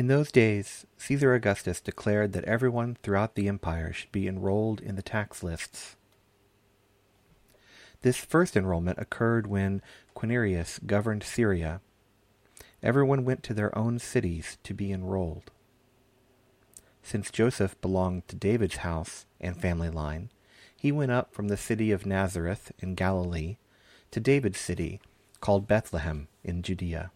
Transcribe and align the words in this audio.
In 0.00 0.06
those 0.06 0.32
days, 0.32 0.86
Caesar 0.96 1.34
Augustus 1.34 1.78
declared 1.78 2.32
that 2.32 2.44
everyone 2.44 2.96
throughout 3.02 3.34
the 3.34 3.48
empire 3.48 3.92
should 3.92 4.10
be 4.10 4.26
enrolled 4.26 4.80
in 4.80 4.96
the 4.96 5.02
tax 5.02 5.42
lists. 5.42 5.96
This 8.00 8.16
first 8.16 8.56
enrollment 8.56 8.98
occurred 8.98 9.46
when 9.46 9.82
Quirinius 10.14 10.80
governed 10.86 11.22
Syria. 11.22 11.82
Everyone 12.82 13.26
went 13.26 13.42
to 13.42 13.52
their 13.52 13.76
own 13.76 13.98
cities 13.98 14.56
to 14.64 14.72
be 14.72 14.90
enrolled. 14.90 15.50
Since 17.02 17.30
Joseph 17.30 17.78
belonged 17.82 18.26
to 18.28 18.36
David's 18.36 18.76
house 18.76 19.26
and 19.38 19.60
family 19.60 19.90
line, 19.90 20.30
he 20.74 20.90
went 20.90 21.12
up 21.12 21.34
from 21.34 21.48
the 21.48 21.58
city 21.58 21.92
of 21.92 22.06
Nazareth 22.06 22.72
in 22.78 22.94
Galilee 22.94 23.58
to 24.12 24.18
David's 24.18 24.60
city, 24.60 24.98
called 25.42 25.68
Bethlehem 25.68 26.28
in 26.42 26.62
Judea. 26.62 27.10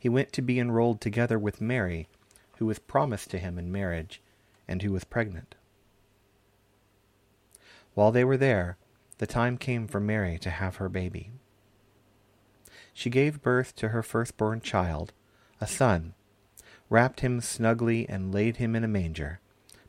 He 0.00 0.08
went 0.08 0.32
to 0.32 0.42
be 0.42 0.58
enrolled 0.58 1.02
together 1.02 1.38
with 1.38 1.60
Mary, 1.60 2.08
who 2.56 2.64
was 2.64 2.78
promised 2.78 3.30
to 3.30 3.38
him 3.38 3.58
in 3.58 3.70
marriage, 3.70 4.22
and 4.66 4.80
who 4.80 4.92
was 4.92 5.04
pregnant. 5.04 5.56
While 7.92 8.10
they 8.10 8.24
were 8.24 8.38
there, 8.38 8.78
the 9.18 9.26
time 9.26 9.58
came 9.58 9.86
for 9.86 10.00
Mary 10.00 10.38
to 10.38 10.48
have 10.48 10.76
her 10.76 10.88
baby. 10.88 11.32
She 12.94 13.10
gave 13.10 13.42
birth 13.42 13.76
to 13.76 13.88
her 13.88 14.02
firstborn 14.02 14.62
child, 14.62 15.12
a 15.60 15.66
son, 15.66 16.14
wrapped 16.88 17.20
him 17.20 17.42
snugly, 17.42 18.08
and 18.08 18.32
laid 18.32 18.56
him 18.56 18.74
in 18.74 18.84
a 18.84 18.88
manger, 18.88 19.40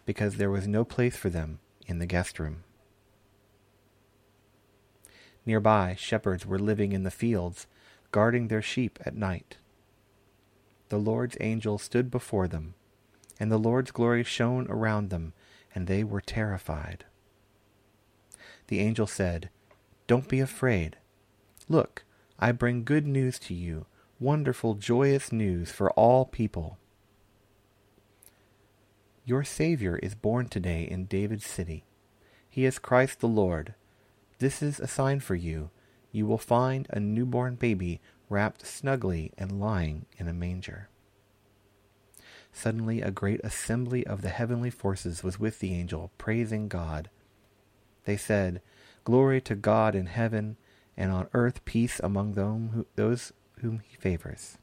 because 0.06 0.36
there 0.36 0.52
was 0.52 0.68
no 0.68 0.84
place 0.84 1.16
for 1.16 1.30
them 1.30 1.60
in 1.88 2.00
the 2.00 2.06
guest 2.06 2.38
room. 2.38 2.66
Nearby, 5.46 5.96
shepherds 5.98 6.46
were 6.46 6.60
living 6.60 6.92
in 6.92 7.04
the 7.04 7.12
fields, 7.12 7.66
guarding 8.12 8.50
their 8.50 8.62
sheep 8.62 9.00
at 9.06 9.16
night. 9.16 9.56
The 10.92 10.98
Lord's 10.98 11.38
angel 11.40 11.78
stood 11.78 12.12
before 12.12 12.50
them, 12.50 12.74
and 13.40 13.50
the 13.50 13.58
Lord's 13.58 13.92
glory 13.92 14.26
shone 14.26 14.68
around 14.70 15.10
them, 15.10 15.32
and 15.74 15.88
they 15.88 16.04
were 16.04 16.20
terrified. 16.20 17.06
The 18.68 18.82
angel 18.82 19.08
said, 19.08 19.50
Don't 20.08 20.28
be 20.28 20.42
afraid. 20.42 20.98
Look, 21.70 22.04
I 22.38 22.52
bring 22.52 22.84
good 22.84 23.08
news 23.08 23.40
to 23.40 23.54
you, 23.54 23.86
wonderful, 24.20 24.74
joyous 24.74 25.32
news 25.32 25.72
for 25.72 25.92
all 25.92 26.26
people. 26.26 26.78
Your 29.24 29.46
Savior 29.46 29.96
is 29.96 30.14
born 30.14 30.50
today 30.50 30.84
in 30.84 31.06
David's 31.06 31.48
city. 31.48 31.86
He 32.50 32.66
is 32.66 32.80
Christ 32.80 33.22
the 33.22 33.30
Lord. 33.30 33.76
This 34.40 34.62
is 34.62 34.78
a 34.82 34.88
sign 34.88 35.22
for 35.22 35.36
you. 35.36 35.70
You 36.12 36.26
will 36.26 36.38
find 36.38 36.86
a 36.90 37.00
newborn 37.00 37.56
baby 37.56 38.02
wrapped 38.32 38.66
snugly 38.66 39.32
and 39.38 39.60
lying 39.60 40.06
in 40.18 40.28
a 40.28 40.34
manger. 40.34 40.90
Suddenly 42.54 43.02
a 43.02 43.12
great 43.12 43.40
assembly 43.44 44.06
of 44.06 44.22
the 44.22 44.30
heavenly 44.30 44.70
forces 44.70 45.24
was 45.24 45.40
with 45.40 45.60
the 45.60 45.74
angel, 45.74 46.12
praising 46.18 46.68
God. 46.68 47.10
They 48.06 48.18
said, 48.18 48.62
Glory 49.04 49.42
to 49.42 49.56
God 49.56 49.96
in 49.96 50.08
heaven, 50.08 50.58
and 50.98 51.12
on 51.12 51.28
earth 51.34 51.64
peace 51.66 52.00
among 52.04 52.34
those 52.96 53.34
whom 53.60 53.80
he 53.80 53.96
favors. 53.98 54.58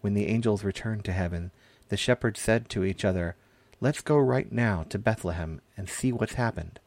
When 0.00 0.14
the 0.14 0.26
angels 0.28 0.64
returned 0.64 1.04
to 1.04 1.12
heaven, 1.12 1.50
the 1.88 1.96
shepherds 1.96 2.40
said 2.40 2.68
to 2.70 2.84
each 2.84 3.04
other, 3.04 3.36
Let's 3.80 4.00
go 4.00 4.16
right 4.16 4.50
now 4.50 4.84
to 4.88 4.98
Bethlehem 4.98 5.60
and 5.76 5.88
see 5.88 6.12
what's 6.12 6.34
happened 6.34 6.78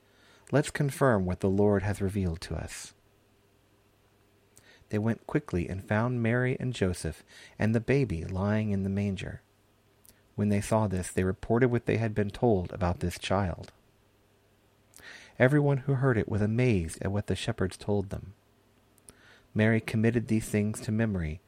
Let's 0.52 0.70
confirm 0.70 1.26
what 1.26 1.40
the 1.40 1.50
Lord 1.50 1.84
has 1.84 2.02
revealed 2.02 2.40
to 2.42 2.56
us. 2.56 2.94
They 4.90 4.98
went 4.98 5.28
quickly 5.28 5.68
and 5.68 5.84
found 5.84 6.22
Mary 6.22 6.58
and 6.60 6.74
Joseph 6.74 7.24
and 7.58 7.74
the 7.74 7.80
baby 7.80 8.24
lying 8.24 8.72
in 8.72 8.84
the 8.84 8.90
manger. 8.90 9.42
When 10.36 10.50
they 10.50 10.62
saw 10.62 10.88
this, 10.88 11.12
they 11.12 11.24
reported 11.24 11.70
what 11.70 11.86
they 11.86 11.98
had 11.98 12.14
been 12.14 12.30
told 12.30 12.72
about 12.72 13.00
this 13.00 13.18
child. 13.18 13.72
Everyone 15.40 15.78
who 15.80 15.96
heard 15.96 16.18
it 16.18 16.30
was 16.30 16.42
amazed 16.42 17.02
at 17.02 17.12
what 17.12 17.28
the 17.28 17.36
shepherds 17.36 17.78
told 17.78 18.10
them. 18.10 18.34
Mary 19.54 19.82
committed 19.82 20.28
these 20.28 20.46
things 20.46 20.80
to 20.82 20.92
memory 20.92 21.42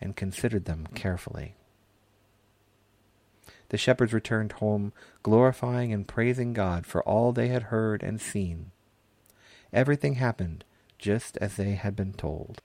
and 0.00 0.16
considered 0.16 0.66
them 0.66 0.86
carefully 0.94 1.56
the 3.74 3.78
shepherds 3.78 4.12
returned 4.12 4.52
home, 4.52 4.92
glorifying 5.24 5.92
and 5.92 6.06
praising 6.06 6.52
God 6.52 6.86
for 6.86 7.02
all 7.02 7.32
they 7.32 7.48
had 7.48 7.64
heard 7.64 8.04
and 8.04 8.20
seen. 8.20 8.70
Everything 9.72 10.14
happened 10.14 10.64
just 10.96 11.36
as 11.38 11.56
they 11.56 11.72
had 11.72 11.96
been 11.96 12.12
told. 12.12 12.62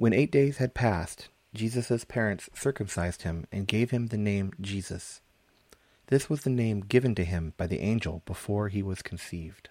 When 0.00 0.14
eight 0.14 0.32
days 0.32 0.56
had 0.56 0.72
passed, 0.72 1.28
Jesus' 1.52 2.06
parents 2.06 2.48
circumcised 2.54 3.20
him 3.20 3.46
and 3.52 3.66
gave 3.66 3.90
him 3.90 4.06
the 4.06 4.16
name 4.16 4.54
Jesus. 4.58 5.20
This 6.06 6.30
was 6.30 6.40
the 6.40 6.48
name 6.48 6.80
given 6.80 7.14
to 7.16 7.22
him 7.22 7.52
by 7.58 7.66
the 7.66 7.80
angel 7.80 8.22
before 8.24 8.70
he 8.70 8.82
was 8.82 9.02
conceived. 9.02 9.68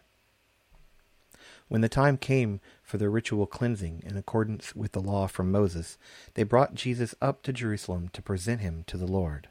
When 1.67 1.81
the 1.81 1.89
time 1.89 2.15
came 2.15 2.61
for 2.83 2.99
the 2.99 3.09
ritual 3.09 3.47
cleansing 3.47 4.03
in 4.05 4.17
accordance 4.17 4.75
with 4.75 4.91
the 4.91 5.01
law 5.01 5.25
from 5.25 5.51
Moses, 5.51 5.97
they 6.35 6.43
brought 6.43 6.75
Jesus 6.75 7.15
up 7.19 7.41
to 7.41 7.51
Jerusalem 7.51 8.09
to 8.09 8.21
present 8.21 8.61
him 8.61 8.83
to 8.85 8.97
the 8.97 9.07
Lord. 9.07 9.47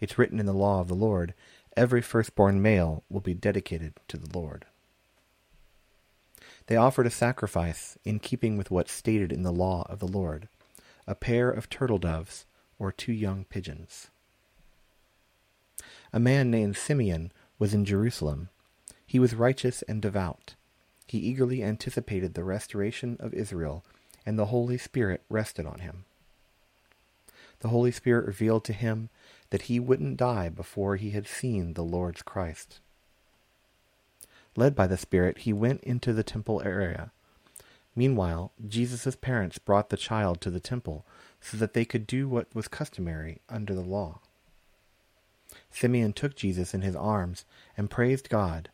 It's 0.00 0.18
written 0.18 0.40
in 0.40 0.46
the 0.46 0.52
law 0.52 0.80
of 0.80 0.88
the 0.88 0.96
Lord, 0.96 1.32
every 1.76 2.02
firstborn 2.02 2.60
male 2.60 3.04
will 3.08 3.20
be 3.20 3.34
dedicated 3.34 3.94
to 4.08 4.16
the 4.16 4.36
Lord. 4.36 4.66
They 6.66 6.76
offered 6.76 7.06
a 7.06 7.10
sacrifice 7.10 7.98
in 8.04 8.18
keeping 8.18 8.56
with 8.56 8.70
what's 8.70 8.92
stated 8.92 9.32
in 9.32 9.42
the 9.42 9.52
law 9.52 9.86
of 9.88 9.98
the 9.98 10.08
Lord, 10.08 10.48
a 11.06 11.14
pair 11.14 11.50
of 11.50 11.68
turtle 11.68 11.98
doves 11.98 12.46
or 12.78 12.92
two 12.92 13.12
young 13.12 13.44
pigeons. 13.44 14.08
A 16.12 16.20
man 16.20 16.50
named 16.50 16.76
Simeon 16.76 17.32
was 17.58 17.74
in 17.74 17.84
Jerusalem 17.84 18.48
he 19.12 19.18
was 19.18 19.34
righteous 19.34 19.82
and 19.82 20.00
devout. 20.00 20.54
He 21.06 21.18
eagerly 21.18 21.62
anticipated 21.62 22.32
the 22.32 22.44
restoration 22.44 23.18
of 23.20 23.34
Israel, 23.34 23.84
and 24.24 24.38
the 24.38 24.46
Holy 24.46 24.78
Spirit 24.78 25.22
rested 25.28 25.66
on 25.66 25.80
him. 25.80 26.06
The 27.60 27.68
Holy 27.68 27.90
Spirit 27.90 28.24
revealed 28.24 28.64
to 28.64 28.72
him 28.72 29.10
that 29.50 29.68
he 29.68 29.78
wouldn't 29.78 30.16
die 30.16 30.48
before 30.48 30.96
he 30.96 31.10
had 31.10 31.28
seen 31.28 31.74
the 31.74 31.84
Lord's 31.84 32.22
Christ. 32.22 32.80
Led 34.56 34.74
by 34.74 34.86
the 34.86 34.96
Spirit, 34.96 35.38
he 35.38 35.52
went 35.52 35.82
into 35.82 36.12
the 36.12 36.22
temple 36.24 36.62
area. 36.64 37.10
Meanwhile, 37.94 38.52
Jesus' 38.66 39.16
parents 39.16 39.58
brought 39.58 39.90
the 39.90 39.96
child 39.96 40.40
to 40.40 40.50
the 40.50 40.60
temple 40.60 41.06
so 41.40 41.56
that 41.56 41.74
they 41.74 41.84
could 41.84 42.06
do 42.06 42.28
what 42.28 42.54
was 42.54 42.68
customary 42.68 43.40
under 43.48 43.74
the 43.74 43.80
law. 43.80 44.20
Simeon 45.70 46.12
took 46.12 46.34
Jesus 46.34 46.74
in 46.74 46.82
his 46.82 46.96
arms 46.96 47.44
and 47.76 47.90
praised 47.90 48.28
God 48.28 48.70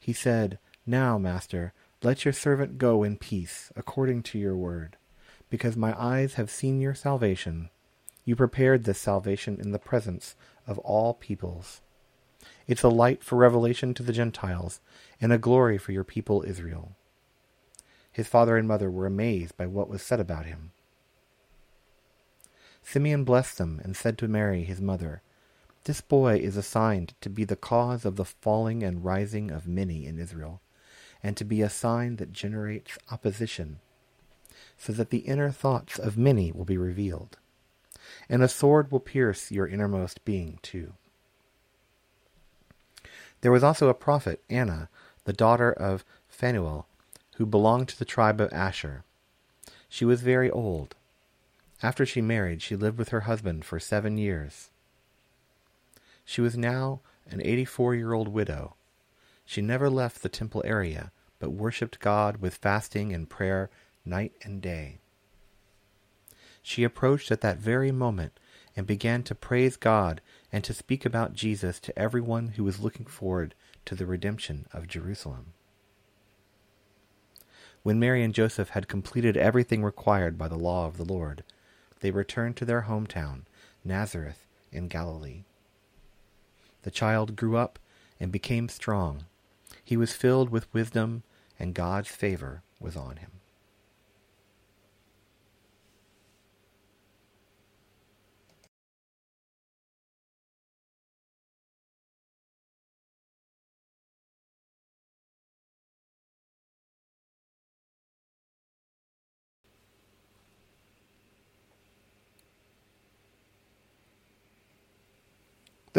he 0.00 0.14
said, 0.14 0.58
Now, 0.86 1.18
master, 1.18 1.74
let 2.02 2.24
your 2.24 2.32
servant 2.32 2.78
go 2.78 3.02
in 3.02 3.18
peace, 3.18 3.70
according 3.76 4.22
to 4.24 4.38
your 4.38 4.56
word, 4.56 4.96
because 5.50 5.76
my 5.76 5.94
eyes 6.00 6.34
have 6.34 6.50
seen 6.50 6.80
your 6.80 6.94
salvation. 6.94 7.68
You 8.24 8.34
prepared 8.34 8.84
this 8.84 8.98
salvation 8.98 9.60
in 9.60 9.72
the 9.72 9.78
presence 9.78 10.34
of 10.66 10.78
all 10.78 11.12
peoples. 11.12 11.82
It's 12.70 12.84
a 12.84 12.88
light 12.88 13.24
for 13.24 13.34
revelation 13.34 13.94
to 13.94 14.04
the 14.04 14.12
Gentiles, 14.12 14.80
and 15.20 15.32
a 15.32 15.38
glory 15.38 15.76
for 15.76 15.90
your 15.90 16.04
people 16.04 16.44
Israel. 16.46 16.92
His 18.12 18.28
father 18.28 18.56
and 18.56 18.68
mother 18.68 18.88
were 18.88 19.08
amazed 19.08 19.56
by 19.56 19.66
what 19.66 19.88
was 19.88 20.02
said 20.02 20.20
about 20.20 20.46
him. 20.46 20.70
Simeon 22.80 23.24
blessed 23.24 23.58
them 23.58 23.80
and 23.82 23.96
said 23.96 24.16
to 24.18 24.28
Mary, 24.28 24.62
his 24.62 24.80
mother, 24.80 25.20
this 25.82 26.00
boy 26.00 26.36
is 26.36 26.56
assigned 26.56 27.14
to 27.22 27.28
be 27.28 27.42
the 27.42 27.56
cause 27.56 28.04
of 28.04 28.14
the 28.14 28.24
falling 28.24 28.84
and 28.84 29.04
rising 29.04 29.50
of 29.50 29.66
many 29.66 30.06
in 30.06 30.20
Israel, 30.20 30.60
and 31.24 31.36
to 31.38 31.44
be 31.44 31.62
a 31.62 31.68
sign 31.68 32.16
that 32.16 32.32
generates 32.32 32.96
opposition, 33.10 33.80
so 34.78 34.92
that 34.92 35.10
the 35.10 35.26
inner 35.26 35.50
thoughts 35.50 35.98
of 35.98 36.16
many 36.16 36.52
will 36.52 36.64
be 36.64 36.78
revealed. 36.78 37.36
And 38.28 38.44
a 38.44 38.48
sword 38.48 38.92
will 38.92 39.00
pierce 39.00 39.50
your 39.50 39.66
innermost 39.66 40.24
being 40.24 40.60
too. 40.62 40.92
There 43.40 43.52
was 43.52 43.64
also 43.64 43.88
a 43.88 43.94
prophet, 43.94 44.42
Anna, 44.50 44.88
the 45.24 45.32
daughter 45.32 45.72
of 45.72 46.04
Phanuel, 46.28 46.86
who 47.36 47.46
belonged 47.46 47.88
to 47.88 47.98
the 47.98 48.04
tribe 48.04 48.40
of 48.40 48.52
Asher. 48.52 49.04
She 49.88 50.04
was 50.04 50.20
very 50.20 50.50
old. 50.50 50.94
After 51.82 52.04
she 52.04 52.20
married, 52.20 52.60
she 52.62 52.76
lived 52.76 52.98
with 52.98 53.08
her 53.08 53.20
husband 53.20 53.64
for 53.64 53.80
seven 53.80 54.18
years. 54.18 54.70
She 56.24 56.40
was 56.40 56.56
now 56.56 57.00
an 57.30 57.40
84 57.40 57.94
year 57.94 58.12
old 58.12 58.28
widow. 58.28 58.76
She 59.44 59.62
never 59.62 59.88
left 59.88 60.22
the 60.22 60.28
temple 60.28 60.62
area, 60.64 61.10
but 61.38 61.50
worshipped 61.50 61.98
God 61.98 62.36
with 62.36 62.56
fasting 62.56 63.12
and 63.12 63.28
prayer 63.28 63.70
night 64.04 64.32
and 64.42 64.60
day. 64.60 64.98
She 66.62 66.84
approached 66.84 67.30
at 67.30 67.40
that 67.40 67.58
very 67.58 67.90
moment 67.90 68.38
and 68.76 68.86
began 68.86 69.22
to 69.24 69.34
praise 69.34 69.76
God 69.76 70.20
and 70.52 70.64
to 70.64 70.74
speak 70.74 71.04
about 71.04 71.34
Jesus 71.34 71.78
to 71.80 71.98
everyone 71.98 72.48
who 72.48 72.64
was 72.64 72.80
looking 72.80 73.06
forward 73.06 73.54
to 73.86 73.94
the 73.94 74.06
redemption 74.06 74.66
of 74.72 74.88
Jerusalem. 74.88 75.52
When 77.82 77.98
Mary 77.98 78.22
and 78.22 78.34
Joseph 78.34 78.70
had 78.70 78.88
completed 78.88 79.36
everything 79.36 79.82
required 79.82 80.36
by 80.36 80.48
the 80.48 80.58
law 80.58 80.86
of 80.86 80.96
the 80.96 81.04
Lord, 81.04 81.44
they 82.00 82.10
returned 82.10 82.56
to 82.56 82.64
their 82.64 82.82
hometown, 82.82 83.42
Nazareth 83.84 84.46
in 84.70 84.88
Galilee. 84.88 85.44
The 86.82 86.90
child 86.90 87.36
grew 87.36 87.56
up 87.56 87.78
and 88.18 88.30
became 88.30 88.68
strong. 88.68 89.24
He 89.82 89.96
was 89.96 90.12
filled 90.12 90.50
with 90.50 90.72
wisdom, 90.74 91.22
and 91.58 91.74
God's 91.74 92.08
favor 92.08 92.62
was 92.78 92.96
on 92.96 93.16
him. 93.16 93.39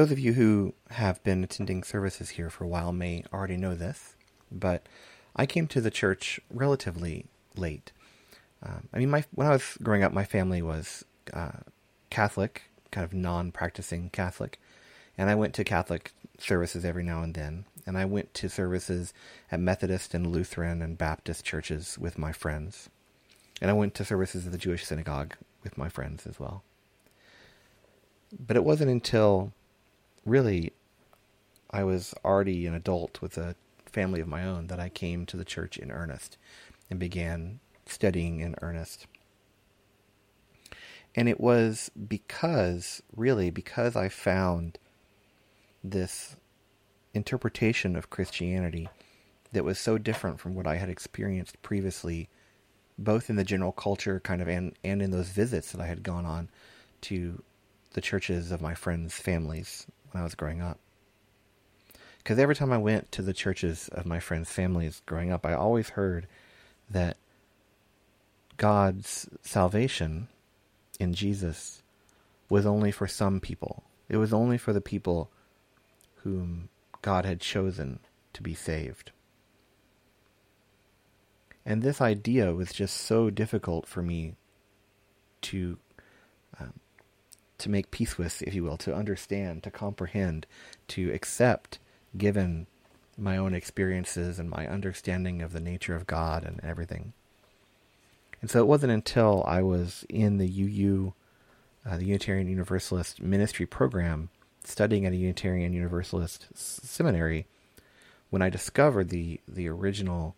Those 0.02 0.12
of 0.12 0.18
you 0.18 0.34
who 0.34 0.74
have 0.90 1.24
been 1.24 1.44
attending 1.44 1.84
services 1.84 2.30
here 2.32 2.50
for 2.50 2.64
a 2.64 2.68
while 2.68 2.92
may 2.92 3.24
already 3.32 3.56
know 3.56 3.76
this, 3.76 4.16
but 4.52 4.88
I 5.36 5.46
came 5.46 5.68
to 5.68 5.80
the 5.80 5.92
church 5.92 6.40
relatively 6.50 7.28
late. 7.56 7.92
Um, 8.64 8.88
I 8.92 8.98
mean, 8.98 9.12
my 9.12 9.26
when 9.30 9.46
I 9.46 9.52
was 9.52 9.78
growing 9.84 10.02
up, 10.02 10.12
my 10.12 10.26
family 10.26 10.60
was 10.64 11.06
uh, 11.32 11.60
Catholic, 12.10 12.64
kind 12.90 13.06
of 13.06 13.14
non-practicing 13.14 14.10
Catholic, 14.10 14.60
and 15.20 15.30
I 15.30 15.36
went 15.36 15.54
to 15.54 15.64
Catholic 15.64 16.14
services 16.40 16.84
every 16.84 17.04
now 17.04 17.22
and 17.22 17.36
then. 17.36 17.66
And 17.86 17.96
I 17.96 18.06
went 18.06 18.34
to 18.34 18.50
services 18.50 19.14
at 19.52 19.60
Methodist 19.60 20.16
and 20.16 20.26
Lutheran 20.26 20.82
and 20.82 20.98
Baptist 20.98 21.46
churches 21.46 22.00
with 22.00 22.18
my 22.18 22.32
friends, 22.32 22.90
and 23.62 23.70
I 23.70 23.76
went 23.76 23.94
to 23.94 24.06
services 24.06 24.48
at 24.48 24.52
the 24.52 24.58
Jewish 24.58 24.84
synagogue 24.84 25.36
with 25.64 25.78
my 25.78 25.90
friends 25.90 26.26
as 26.26 26.40
well. 26.40 26.64
But 28.40 28.58
it 28.58 28.64
wasn't 28.64 28.90
until 28.90 29.54
really, 30.26 30.74
I 31.70 31.84
was 31.84 32.14
already 32.24 32.66
an 32.68 32.74
adult 32.74 33.22
with 33.22 33.38
a 33.38 33.56
family 33.86 34.22
of 34.22 34.28
my 34.28 34.46
own 34.46 34.68
that 34.68 34.80
I 34.80 34.90
came 34.90 35.26
to 35.28 35.38
the 35.38 35.46
church 35.46 35.78
in 35.78 35.92
earnest 35.92 36.38
and 36.90 37.00
began 37.00 37.60
studying 37.86 38.40
in 38.40 38.56
earnest. 38.62 39.08
And 41.16 41.28
it 41.28 41.40
was 41.40 41.92
because, 42.08 43.02
really, 43.16 43.50
because 43.50 43.96
I 43.96 44.08
found 44.08 44.78
this 45.84 46.38
interpretation 47.14 47.96
of 47.96 48.10
Christianity 48.10 48.88
that 49.52 49.66
was 49.66 49.78
so 49.78 49.98
different 49.98 50.40
from 50.40 50.56
what 50.56 50.68
I 50.68 50.76
had 50.76 50.90
experienced 50.90 51.62
previously, 51.62 52.30
both 52.98 53.30
in 53.30 53.36
the 53.36 53.44
general 53.44 53.74
culture 53.74 54.22
kind 54.22 54.42
of 54.42 54.48
and, 54.48 54.74
and 54.84 55.02
in 55.02 55.12
those 55.12 55.30
visits 55.30 55.74
that 55.74 55.82
I 55.82 55.88
had 55.88 56.04
gone 56.04 56.26
on 56.26 56.50
to 57.02 57.44
the 57.94 58.02
churches 58.02 58.52
of 58.52 58.62
my 58.62 58.74
friends' 58.74 59.16
families 59.16 59.88
when 60.12 60.22
I 60.22 60.24
was 60.24 60.36
growing 60.36 60.62
up. 60.62 60.80
Because 62.18 62.38
every 62.38 62.56
time 62.56 62.72
I 62.72 62.78
went 62.78 63.12
to 63.14 63.22
the 63.22 63.34
churches 63.34 63.90
of 63.92 64.06
my 64.06 64.20
friends' 64.20 64.52
families 64.52 65.02
growing 65.06 65.32
up, 65.32 65.46
I 65.46 65.54
always 65.54 65.90
heard 65.90 66.28
that 66.90 67.18
God's 68.58 69.28
salvation 69.42 70.28
in 71.00 71.14
Jesus 71.14 71.82
was 72.48 72.66
only 72.66 72.92
for 72.92 73.08
some 73.08 73.40
people. 73.40 73.84
It 74.08 74.18
was 74.18 74.34
only 74.34 74.58
for 74.58 74.72
the 74.72 74.82
people 74.82 75.32
whom 76.18 76.70
God 77.02 77.26
had 77.26 77.40
chosen 77.40 78.00
to 78.34 78.44
be 78.44 78.54
saved. 78.54 79.12
And 81.66 81.82
this 81.82 82.02
idea 82.02 82.54
was 82.54 82.72
just 82.72 82.98
so 82.98 83.30
difficult 83.30 83.88
for 83.88 84.02
me 84.02 84.36
to 85.42 85.78
um, 86.60 86.74
to 87.62 87.70
make 87.70 87.92
peace 87.92 88.18
with, 88.18 88.42
if 88.44 88.54
you 88.54 88.64
will, 88.64 88.78
to 88.78 88.94
understand, 88.94 89.64
to 89.64 89.72
comprehend, 89.72 90.46
to 90.90 91.12
accept, 91.12 91.80
given 92.18 92.68
my 93.18 93.38
own 93.38 93.54
experiences 93.54 94.40
and 94.40 94.50
my 94.50 94.68
understanding 94.68 95.42
of 95.42 95.54
the 95.54 95.60
nature 95.60 95.96
of 95.96 96.08
God 96.08 96.44
and 96.44 96.60
everything. 96.64 97.14
And 98.42 98.50
so 98.50 98.60
it 98.60 98.68
wasn't 98.68 98.92
until 98.92 99.44
I 99.48 99.62
was 99.62 100.06
in 100.10 100.38
the 100.38 100.48
UU, 100.48 101.14
uh, 101.86 101.98
the 101.98 102.06
Unitarian 102.06 102.48
Universalist 102.48 103.22
Ministry 103.22 103.66
program, 103.66 104.30
studying 104.64 105.06
at 105.06 105.14
a 105.14 105.18
Unitarian 105.18 105.74
Universalist 105.74 106.48
seminary, 106.56 107.46
when 108.32 108.42
I 108.42 108.50
discovered 108.50 109.10
the 109.10 109.40
the 109.48 109.68
original 109.68 110.36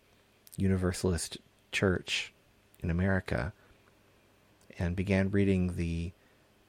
Universalist 0.56 1.38
Church 1.72 2.32
in 2.80 2.90
America, 2.90 3.52
and 4.78 4.96
began 4.96 5.30
reading 5.30 5.76
the 5.76 6.12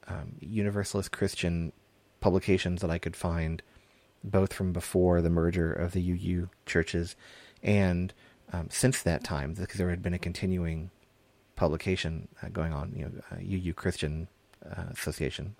um, 0.07 0.35
Universalist 0.39 1.11
Christian 1.11 1.71
publications 2.19 2.81
that 2.81 2.89
I 2.89 2.97
could 2.97 3.15
find, 3.15 3.61
both 4.23 4.53
from 4.53 4.73
before 4.73 5.21
the 5.21 5.29
merger 5.29 5.71
of 5.71 5.91
the 5.91 6.11
UU 6.11 6.49
churches 6.65 7.15
and 7.63 8.13
um, 8.53 8.67
since 8.69 9.01
that 9.01 9.23
time, 9.23 9.53
because 9.53 9.77
there 9.77 9.89
had 9.89 10.03
been 10.03 10.13
a 10.13 10.19
continuing 10.19 10.91
publication 11.55 12.27
uh, 12.43 12.49
going 12.49 12.73
on, 12.73 12.93
you 12.95 13.05
know, 13.05 13.11
uh, 13.31 13.37
UU 13.41 13.73
Christian 13.73 14.27
uh, 14.65 14.83
Association. 14.91 15.55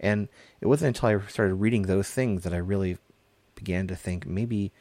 And 0.00 0.28
it 0.60 0.66
wasn't 0.66 0.96
until 0.96 1.08
I 1.08 1.26
started 1.28 1.54
reading 1.54 1.82
those 1.82 2.10
things 2.10 2.42
that 2.44 2.54
I 2.54 2.58
really 2.58 2.98
began 3.54 3.86
to 3.88 3.96
think 3.96 4.26
maybe 4.26 4.72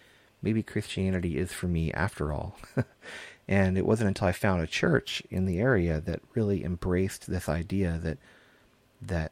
maybe 0.42 0.62
Christianity 0.62 1.38
is 1.38 1.54
for 1.54 1.68
me 1.68 1.92
after 1.94 2.34
all. 2.34 2.58
and 3.48 3.78
it 3.78 3.86
wasn't 3.86 4.10
until 4.10 4.28
I 4.28 4.34
found 4.34 4.62
a 4.62 4.68
church 4.68 5.24
in 5.30 5.46
the 5.46 5.60
area 5.60 6.02
that 6.02 6.22
really 6.36 6.66
embraced 6.66 7.30
this 7.30 7.48
idea 7.48 8.00
that 8.04 8.18
that 9.08 9.32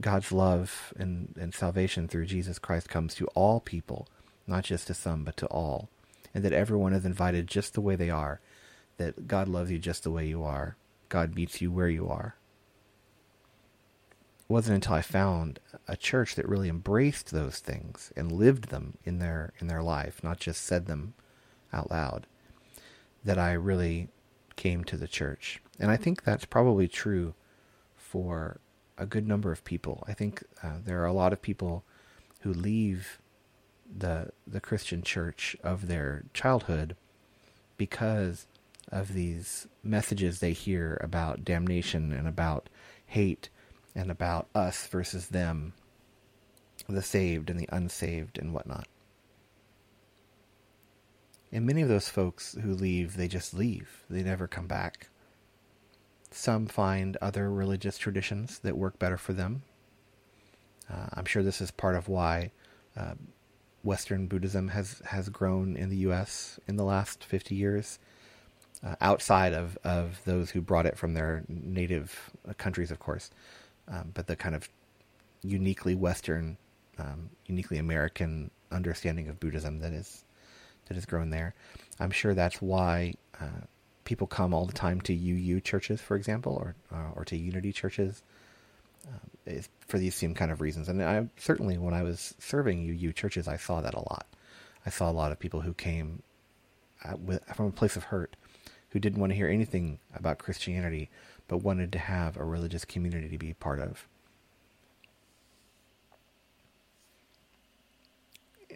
God's 0.00 0.32
love 0.32 0.92
and, 0.96 1.34
and 1.38 1.54
salvation 1.54 2.08
through 2.08 2.26
Jesus 2.26 2.58
Christ 2.58 2.88
comes 2.88 3.14
to 3.14 3.26
all 3.28 3.60
people, 3.60 4.08
not 4.46 4.64
just 4.64 4.88
to 4.88 4.94
some, 4.94 5.24
but 5.24 5.36
to 5.38 5.46
all. 5.46 5.88
And 6.34 6.44
that 6.44 6.52
everyone 6.52 6.92
is 6.92 7.04
invited 7.04 7.46
just 7.46 7.74
the 7.74 7.80
way 7.80 7.94
they 7.94 8.10
are. 8.10 8.40
That 8.96 9.28
God 9.28 9.48
loves 9.48 9.70
you 9.70 9.78
just 9.78 10.02
the 10.02 10.10
way 10.10 10.26
you 10.26 10.42
are. 10.42 10.76
God 11.08 11.34
meets 11.34 11.60
you 11.60 11.70
where 11.70 11.88
you 11.88 12.08
are. 12.08 12.34
It 14.40 14.52
wasn't 14.52 14.76
until 14.76 14.94
I 14.94 15.02
found 15.02 15.60
a 15.86 15.96
church 15.96 16.34
that 16.34 16.48
really 16.48 16.68
embraced 16.68 17.30
those 17.30 17.58
things 17.58 18.12
and 18.16 18.32
lived 18.32 18.68
them 18.68 18.98
in 19.04 19.18
their 19.18 19.52
in 19.58 19.68
their 19.68 19.82
life, 19.82 20.22
not 20.22 20.38
just 20.38 20.62
said 20.62 20.86
them 20.86 21.14
out 21.72 21.90
loud, 21.90 22.26
that 23.24 23.38
I 23.38 23.52
really 23.52 24.08
came 24.56 24.84
to 24.84 24.96
the 24.96 25.08
church. 25.08 25.62
And 25.78 25.90
I 25.90 25.96
think 25.96 26.24
that's 26.24 26.44
probably 26.44 26.88
true 26.88 27.34
for 28.14 28.60
a 28.96 29.06
good 29.06 29.26
number 29.26 29.50
of 29.50 29.64
people. 29.64 30.04
I 30.06 30.12
think 30.12 30.44
uh, 30.62 30.76
there 30.84 31.02
are 31.02 31.06
a 31.06 31.12
lot 31.12 31.32
of 31.32 31.42
people 31.42 31.82
who 32.42 32.54
leave 32.54 33.18
the 33.98 34.30
the 34.46 34.60
Christian 34.60 35.02
church 35.02 35.56
of 35.64 35.88
their 35.88 36.22
childhood 36.32 36.94
because 37.76 38.46
of 38.92 39.14
these 39.14 39.66
messages 39.82 40.38
they 40.38 40.52
hear 40.52 40.96
about 41.02 41.44
damnation 41.44 42.12
and 42.12 42.28
about 42.28 42.68
hate 43.04 43.48
and 43.96 44.12
about 44.12 44.46
us 44.54 44.86
versus 44.86 45.30
them, 45.30 45.72
the 46.88 47.02
saved 47.02 47.50
and 47.50 47.58
the 47.58 47.68
unsaved 47.72 48.38
and 48.38 48.54
whatnot. 48.54 48.86
And 51.50 51.66
many 51.66 51.82
of 51.82 51.88
those 51.88 52.08
folks 52.08 52.56
who 52.62 52.74
leave, 52.74 53.16
they 53.16 53.26
just 53.26 53.54
leave. 53.54 54.04
They 54.08 54.22
never 54.22 54.46
come 54.46 54.68
back. 54.68 55.08
Some 56.34 56.66
find 56.66 57.16
other 57.22 57.48
religious 57.48 57.96
traditions 57.96 58.58
that 58.58 58.76
work 58.76 58.98
better 58.98 59.16
for 59.16 59.32
them. 59.32 59.62
Uh, 60.92 61.06
I'm 61.12 61.26
sure 61.26 61.44
this 61.44 61.60
is 61.60 61.70
part 61.70 61.94
of 61.94 62.08
why 62.08 62.50
uh, 62.96 63.14
Western 63.84 64.26
Buddhism 64.26 64.66
has, 64.66 65.00
has 65.06 65.28
grown 65.28 65.76
in 65.76 65.90
the 65.90 65.98
U.S. 65.98 66.58
in 66.66 66.74
the 66.74 66.82
last 66.82 67.22
50 67.22 67.54
years, 67.54 68.00
uh, 68.84 68.96
outside 69.00 69.52
of, 69.52 69.78
of 69.84 70.20
those 70.24 70.50
who 70.50 70.60
brought 70.60 70.86
it 70.86 70.98
from 70.98 71.14
their 71.14 71.44
native 71.48 72.32
countries, 72.58 72.90
of 72.90 72.98
course, 72.98 73.30
um, 73.86 74.10
but 74.12 74.26
the 74.26 74.34
kind 74.34 74.56
of 74.56 74.68
uniquely 75.44 75.94
Western, 75.94 76.56
um, 76.98 77.30
uniquely 77.46 77.78
American 77.78 78.50
understanding 78.72 79.28
of 79.28 79.38
Buddhism 79.38 79.78
that 79.78 79.92
is 79.92 80.24
that 80.86 80.94
has 80.94 81.06
grown 81.06 81.30
there. 81.30 81.54
I'm 82.00 82.10
sure 82.10 82.34
that's 82.34 82.60
why 82.60 83.14
uh, 83.40 83.66
people 84.04 84.26
come 84.26 84.54
all 84.54 84.66
the 84.66 84.72
time 84.72 85.00
to 85.02 85.14
UU 85.14 85.60
churches, 85.60 86.00
for 86.00 86.16
example, 86.16 86.52
or 86.54 86.74
uh, 86.92 87.10
or 87.16 87.24
to 87.24 87.36
Unity 87.36 87.72
churches, 87.72 88.22
uh, 89.06 89.52
for 89.86 89.98
these 89.98 90.14
same 90.14 90.34
kind 90.34 90.50
of 90.50 90.60
reasons. 90.60 90.88
And 90.88 91.02
I 91.02 91.28
certainly, 91.36 91.78
when 91.78 91.94
I 91.94 92.02
was 92.02 92.34
serving 92.38 92.84
UU 92.84 93.12
churches, 93.12 93.48
I 93.48 93.56
saw 93.56 93.80
that 93.80 93.94
a 93.94 94.00
lot. 94.00 94.26
I 94.86 94.90
saw 94.90 95.10
a 95.10 95.12
lot 95.12 95.32
of 95.32 95.38
people 95.38 95.62
who 95.62 95.74
came 95.74 96.22
with, 97.18 97.44
from 97.54 97.66
a 97.66 97.72
place 97.72 97.96
of 97.96 98.04
hurt, 98.04 98.36
who 98.90 98.98
didn't 98.98 99.20
want 99.20 99.32
to 99.32 99.36
hear 99.36 99.48
anything 99.48 99.98
about 100.14 100.38
Christianity, 100.38 101.10
but 101.48 101.58
wanted 101.58 101.92
to 101.92 101.98
have 101.98 102.36
a 102.36 102.44
religious 102.44 102.84
community 102.84 103.28
to 103.28 103.38
be 103.38 103.54
part 103.54 103.80
of. 103.80 104.06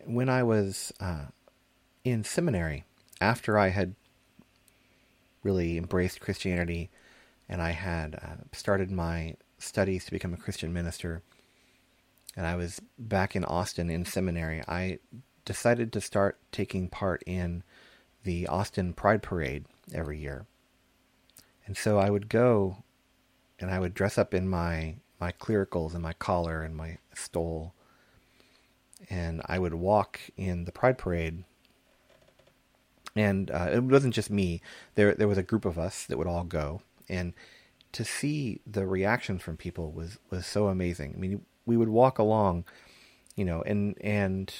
When 0.04 0.28
I 0.28 0.42
was 0.42 0.92
uh, 1.00 1.26
in 2.04 2.25
seminary, 2.25 2.85
after 3.20 3.58
I 3.58 3.68
had 3.68 3.94
really 5.42 5.78
embraced 5.78 6.21
Christianity 6.21 6.90
and 7.49 7.62
I 7.62 7.71
had 7.71 8.14
uh, 8.16 8.45
started 8.52 8.90
my 8.90 9.35
studies 9.59 10.04
to 10.04 10.11
become 10.11 10.35
a 10.35 10.38
Christian 10.38 10.73
minister, 10.73 11.23
and 12.37 12.47
I 12.47 12.57
was 12.57 12.80
back 12.99 13.35
in 13.35 13.45
Austin 13.45 13.90
in 13.90 14.04
seminary, 14.04 14.62
I 14.68 14.99
decided 15.45 15.92
to 15.92 16.00
start 16.00 16.38
taking 16.52 16.88
part 16.88 17.23
in 17.26 17.62
the 18.23 18.47
Austin 18.47 18.92
Pride 18.92 19.23
Parade 19.23 19.64
every 19.95 20.18
year. 20.18 20.47
And 21.66 21.76
so 21.76 21.99
I 21.99 22.11
would 22.11 22.28
go 22.28 22.85
and 23.59 23.71
I 23.71 23.78
would 23.78 23.95
dress 23.95 24.18
up 24.18 24.35
in 24.35 24.49
my, 24.49 24.97
my 25.21 25.33
clericals 25.33 25.95
and 25.95 26.02
my 26.02 26.12
collar 26.12 26.62
and 26.62 26.76
my 26.76 26.99
stole. 27.14 27.73
And 29.09 29.42
I 29.47 29.59
would 29.59 29.75
walk 29.75 30.21
in 30.37 30.64
the 30.64 30.73
Pride 30.73 30.99
Parade. 30.99 31.45
And 33.18 33.50
uh, 33.50 33.70
it 33.72 33.82
wasn't 33.82 34.14
just 34.14 34.30
me. 34.30 34.60
There, 34.94 35.14
there 35.14 35.28
was 35.28 35.38
a 35.38 35.42
group 35.42 35.64
of 35.64 35.78
us 35.78 36.04
that 36.06 36.18
would 36.18 36.26
all 36.26 36.44
go. 36.44 36.82
And 37.08 37.34
to 37.92 38.04
see 38.04 38.60
the 38.66 38.87
reactions 38.87 39.42
from 39.42 39.56
people 39.56 39.90
was, 39.90 40.18
was 40.30 40.46
so 40.46 40.68
amazing. 40.68 41.14
I 41.16 41.18
mean, 41.18 41.44
we 41.66 41.76
would 41.76 41.88
walk 41.88 42.18
along, 42.18 42.64
you 43.34 43.44
know, 43.44 43.62
and, 43.62 43.96
and 44.00 44.52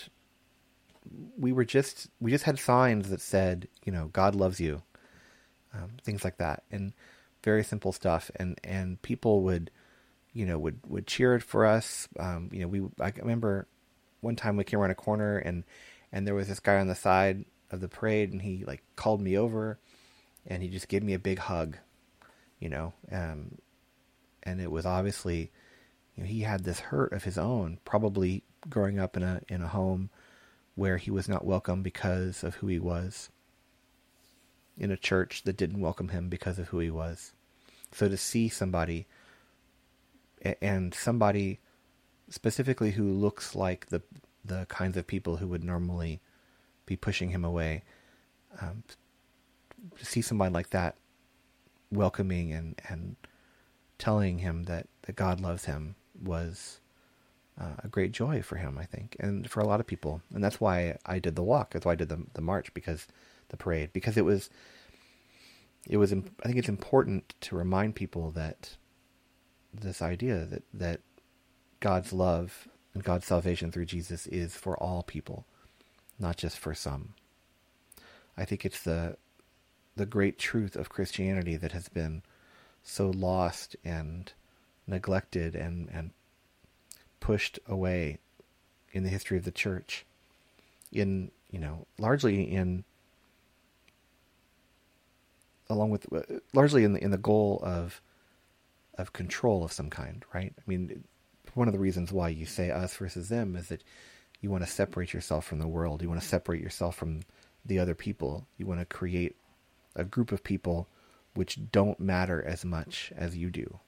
we 1.39 1.53
were 1.53 1.65
just, 1.65 2.09
we 2.21 2.31
just 2.31 2.45
had 2.45 2.59
signs 2.59 3.11
that 3.11 3.21
said, 3.21 3.69
you 3.85 3.93
know, 3.93 4.09
God 4.13 4.35
loves 4.35 4.61
you 4.61 4.83
um, 5.75 5.91
things 6.03 6.25
like 6.25 6.39
that, 6.39 6.63
and 6.71 6.93
very 7.43 7.65
simple 7.65 7.93
stuff. 7.93 8.31
And 8.37 8.59
and 8.65 9.01
people 9.03 9.43
would, 9.43 9.71
you 10.33 10.47
know, 10.47 10.59
would 10.59 10.81
would 10.87 11.07
cheer 11.07 11.35
it 11.35 11.43
for 11.43 11.67
us. 11.67 12.09
Um, 12.19 12.49
you 12.53 12.61
know, 12.61 12.69
we 12.69 12.81
I 13.01 13.13
remember 13.17 13.67
one 14.21 14.37
time 14.37 14.57
we 14.57 14.65
came 14.65 14.81
around 14.81 14.91
a 14.91 14.97
corner 14.97 15.39
and 15.39 15.65
and 16.13 16.27
there 16.27 16.35
was 16.35 16.49
this 16.49 16.61
guy 16.61 16.79
on 16.79 16.89
the 16.89 16.95
side 16.95 17.45
of 17.71 17.81
the 17.81 17.89
parade, 17.89 18.33
and 18.33 18.43
he 18.43 18.65
like 18.65 18.83
called 18.97 19.21
me 19.21 19.37
over, 19.37 19.79
and 20.47 20.63
he 20.63 20.69
just 20.69 20.89
gave 20.89 21.03
me 21.03 21.15
a 21.15 21.19
big 21.19 21.39
hug, 21.39 21.77
you 22.59 22.69
know, 22.69 22.93
um, 23.13 23.59
and 24.43 24.61
it 24.61 24.71
was 24.71 24.87
obviously, 24.87 25.51
you 26.17 26.23
know, 26.23 26.29
he 26.29 26.41
had 26.41 26.65
this 26.65 26.81
hurt 26.81 27.13
of 27.13 27.25
his 27.25 27.39
own, 27.39 27.79
probably 27.85 28.43
growing 28.69 28.99
up 28.99 29.17
in 29.17 29.23
a 29.23 29.41
in 29.49 29.63
a 29.63 29.69
home 29.69 30.11
where 30.75 30.97
he 30.97 31.11
was 31.11 31.29
not 31.29 31.45
welcome 31.45 31.83
because 31.83 32.45
of 32.45 32.57
who 32.57 32.69
he 32.69 32.79
was 32.79 33.31
in 34.79 34.91
a 34.91 34.97
church 34.97 35.43
that 35.43 35.57
didn't 35.57 35.81
welcome 35.81 36.09
him 36.09 36.29
because 36.29 36.59
of 36.59 36.69
who 36.69 36.79
he 36.79 36.91
was. 36.91 37.33
So 37.93 38.09
to 38.09 38.17
see 38.17 38.49
somebody, 38.49 39.07
and 40.63 40.95
somebody 40.95 41.59
specifically 42.31 42.93
who 42.93 43.11
looks 43.11 43.55
like 43.55 43.87
the 43.87 44.03
the 44.45 44.67
kinds 44.67 44.97
of 44.97 45.07
people 45.07 45.37
who 45.37 45.49
would 45.49 45.65
normally 45.65 46.21
be 46.89 46.97
pushing 46.97 47.31
him 47.31 47.45
away, 47.45 47.83
um, 48.61 48.83
to 49.99 50.05
see 50.05 50.23
somebody 50.23 50.53
like 50.53 50.71
that 50.71 50.97
welcoming 51.91 52.53
and 52.53 52.81
and 52.89 53.17
telling 53.99 54.39
him 54.39 54.65
that, 54.65 54.87
that 55.03 55.17
God 55.17 55.41
loves 55.41 55.65
him 55.65 55.97
was 56.23 56.81
uh, 57.61 57.75
a 57.83 57.89
great 57.89 58.13
joy 58.13 58.41
for 58.41 58.57
him, 58.57 58.79
I 58.79 58.85
think, 58.85 59.17
and 59.19 59.51
for 59.51 59.61
a 59.61 59.67
lot 59.67 59.81
of 59.81 59.87
people. 59.87 60.23
And 60.33 60.43
that's 60.43 60.61
why 60.61 60.97
I 61.05 61.19
did 61.19 61.35
the 61.35 61.43
walk. 61.43 61.73
That's 61.73 61.85
why 61.85 61.93
I 61.93 61.97
did 61.97 62.09
the 62.09 62.25
the 62.35 62.41
march 62.41 62.73
because 62.75 63.07
the 63.49 63.57
parade 63.57 63.93
because 63.93 64.17
it 64.17 64.25
was 64.25 64.51
it 65.89 65.97
was 65.97 66.13
I 66.13 66.47
think 66.47 66.57
it's 66.57 66.69
important 66.69 67.35
to 67.43 67.57
remind 67.57 67.97
people 67.97 68.31
that 68.33 68.77
this 69.75 70.01
idea 70.01 70.45
that 70.45 70.63
that 70.73 71.01
God's 71.81 72.13
love 72.13 72.69
and 72.95 73.05
God's 73.05 73.27
salvation 73.27 73.71
through 73.71 73.87
Jesus 73.87 74.27
is 74.27 74.55
for 74.55 74.77
all 74.77 75.03
people, 75.03 75.47
not 76.19 76.37
just 76.37 76.59
for 76.59 76.75
some. 76.75 77.15
I 78.37 78.45
think 78.45 78.65
it's 78.65 78.83
the 78.83 79.17
the 79.97 80.07
great 80.07 80.39
truth 80.39 80.77
of 80.77 80.89
Christianity 80.89 81.57
that 81.57 81.73
has 81.73 81.89
been 81.89 82.23
so 82.85 83.11
lost 83.11 83.75
and 83.85 84.33
neglected 84.87 85.57
and, 85.57 85.89
and 85.93 86.13
pushed 87.19 87.59
away 87.67 88.19
in 88.93 89.03
the 89.03 89.09
history 89.09 89.37
of 89.37 89.45
the 89.45 89.51
church 89.51 90.07
in 90.93 91.31
you 91.51 91.59
know 91.59 91.87
largely 91.99 92.45
in 92.45 92.85
along 95.69 95.91
with 95.91 96.11
uh, 96.13 96.23
largely 96.55 96.85
in 96.85 96.93
the 96.93 97.03
in 97.03 97.11
the 97.11 97.19
goal 97.19 97.61
of 97.63 98.01
of 98.95 99.13
control 99.13 99.65
of 99.65 99.73
some 99.73 99.91
kind, 99.91 100.25
right? 100.35 100.53
I 100.59 100.63
mean, 100.67 101.05
one 101.55 101.69
of 101.69 101.73
the 101.73 101.79
reasons 101.79 102.13
why 102.13 102.31
you 102.31 102.47
say 102.47 102.71
us 102.71 102.97
versus 102.97 103.29
them 103.29 103.55
is 103.55 103.69
that 103.69 103.85
you 104.41 104.51
want 104.51 104.65
to 104.65 104.71
separate 104.71 105.13
yourself 105.13 105.45
from 105.45 105.59
the 105.59 105.69
world. 105.69 106.03
You 106.03 106.09
want 106.09 106.21
to 106.21 106.27
separate 106.27 106.63
yourself 106.63 106.97
from 106.97 107.21
the 107.65 107.79
other 107.79 107.95
people. 107.95 108.47
You 108.57 108.67
want 108.67 108.81
to 108.81 108.87
create 108.87 109.37
a 109.97 110.05
group 110.05 110.33
of 110.33 110.45
people 110.45 110.89
which 111.35 111.59
don't 111.71 112.01
matter 112.01 112.43
as 112.43 112.65
much 112.65 113.13
as 113.17 113.37
you 113.37 113.51
do. 113.51 113.79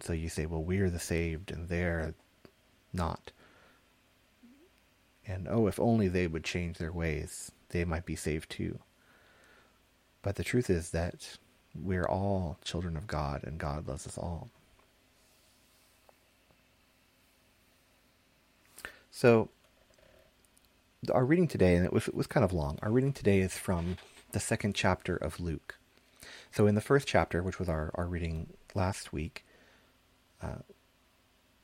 So 0.00 0.12
you 0.12 0.28
say, 0.28 0.46
well, 0.46 0.62
we're 0.62 0.90
the 0.90 0.98
saved 0.98 1.50
and 1.50 1.68
they're 1.68 2.14
not. 2.92 3.32
And 5.26 5.48
oh, 5.50 5.66
if 5.66 5.80
only 5.80 6.08
they 6.08 6.26
would 6.26 6.44
change 6.44 6.78
their 6.78 6.92
ways, 6.92 7.50
they 7.70 7.84
might 7.84 8.06
be 8.06 8.16
saved 8.16 8.50
too. 8.50 8.78
But 10.22 10.36
the 10.36 10.44
truth 10.44 10.70
is 10.70 10.90
that 10.90 11.36
we're 11.74 12.06
all 12.06 12.58
children 12.64 12.96
of 12.96 13.06
God 13.06 13.42
and 13.44 13.58
God 13.58 13.88
loves 13.88 14.06
us 14.06 14.18
all. 14.18 14.48
So, 19.16 19.48
our 21.10 21.24
reading 21.24 21.48
today, 21.48 21.74
and 21.74 21.86
it 21.86 21.92
was, 21.94 22.06
it 22.06 22.14
was 22.14 22.26
kind 22.26 22.44
of 22.44 22.52
long, 22.52 22.78
our 22.82 22.90
reading 22.90 23.14
today 23.14 23.40
is 23.40 23.54
from 23.54 23.96
the 24.32 24.40
second 24.40 24.74
chapter 24.74 25.16
of 25.16 25.40
Luke. 25.40 25.78
So, 26.52 26.66
in 26.66 26.74
the 26.74 26.82
first 26.82 27.08
chapter, 27.08 27.42
which 27.42 27.58
was 27.58 27.66
our, 27.66 27.90
our 27.94 28.04
reading 28.08 28.52
last 28.74 29.14
week, 29.14 29.46
uh, 30.42 30.58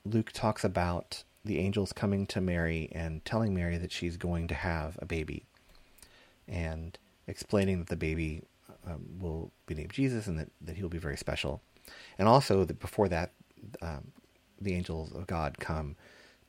Luke 0.07 0.33
talks 0.33 0.65
about 0.65 1.25
the 1.45 1.59
angels 1.59 1.93
coming 1.93 2.25
to 2.29 2.41
Mary 2.41 2.89
and 2.93 3.23
telling 3.23 3.55
Mary 3.55 3.77
that 3.77 3.93
she's 3.93 4.17
going 4.17 4.49
to 4.49 4.55
have 4.55 4.99
a 5.03 5.05
baby 5.05 5.45
and 6.49 6.99
explaining 7.27 7.81
that 7.81 7.89
the 7.89 7.97
baby 7.97 8.45
um, 8.87 9.05
will 9.21 9.53
be 9.67 9.75
named 9.75 9.93
Jesus 9.93 10.27
and 10.27 10.39
that, 10.39 10.49
that 10.63 10.77
he'll 10.79 10.89
be 10.89 10.97
very 10.97 11.19
special. 11.19 11.61
And 12.19 12.29
also, 12.29 12.65
that 12.65 12.81
before 12.81 13.11
that, 13.11 13.33
um, 13.83 14.13
the 14.59 14.73
angels 14.73 15.13
of 15.13 15.27
God 15.27 15.59
come 15.61 15.97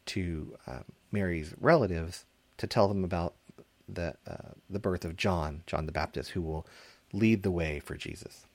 to 0.07 0.55
uh, 0.67 0.79
Mary's 1.11 1.53
relatives 1.59 2.25
to 2.57 2.67
tell 2.67 2.87
them 2.87 3.03
about 3.03 3.35
the 3.87 4.15
uh, 4.27 4.51
the 4.69 4.79
birth 4.79 5.05
of 5.05 5.17
John, 5.17 5.63
John 5.67 5.85
the 5.85 5.91
Baptist, 5.91 6.31
who 6.31 6.41
will 6.41 6.65
lead 7.11 7.43
the 7.43 7.51
way 7.51 7.79
for 7.79 7.95
Jesus. 7.95 8.45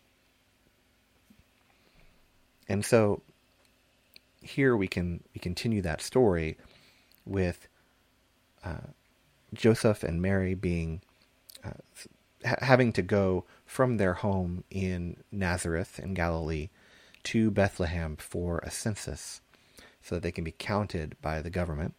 And 2.69 2.85
so 2.85 3.23
here 4.43 4.77
we 4.77 4.89
can 4.89 5.23
we 5.35 5.41
continue 5.41 5.83
that 5.83 6.03
story 6.03 6.57
with 7.25 7.69
uh, 8.65 8.89
Joseph 9.55 10.03
and 10.03 10.21
Mary 10.21 10.55
being 10.55 11.01
uh, 11.65 11.71
ha- 12.45 12.57
having 12.61 12.93
to 12.93 13.03
go 13.03 13.45
from 13.67 13.97
their 13.97 14.15
home 14.15 14.65
in 14.71 15.17
Nazareth 15.31 15.99
in 15.99 16.15
Galilee 16.15 16.69
to 17.25 17.51
Bethlehem 17.51 18.17
for 18.17 18.59
a 18.59 18.71
census 18.71 19.41
so 20.03 20.15
that 20.15 20.23
they 20.23 20.33
can 20.33 20.45
be 20.45 20.53
counted 20.53 21.17
by 21.21 21.41
the 21.43 21.51
government. 21.51 21.95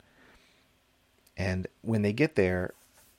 And 1.37 1.67
when 1.81 2.01
they 2.01 2.13
get 2.13 2.35
there, 2.35 2.73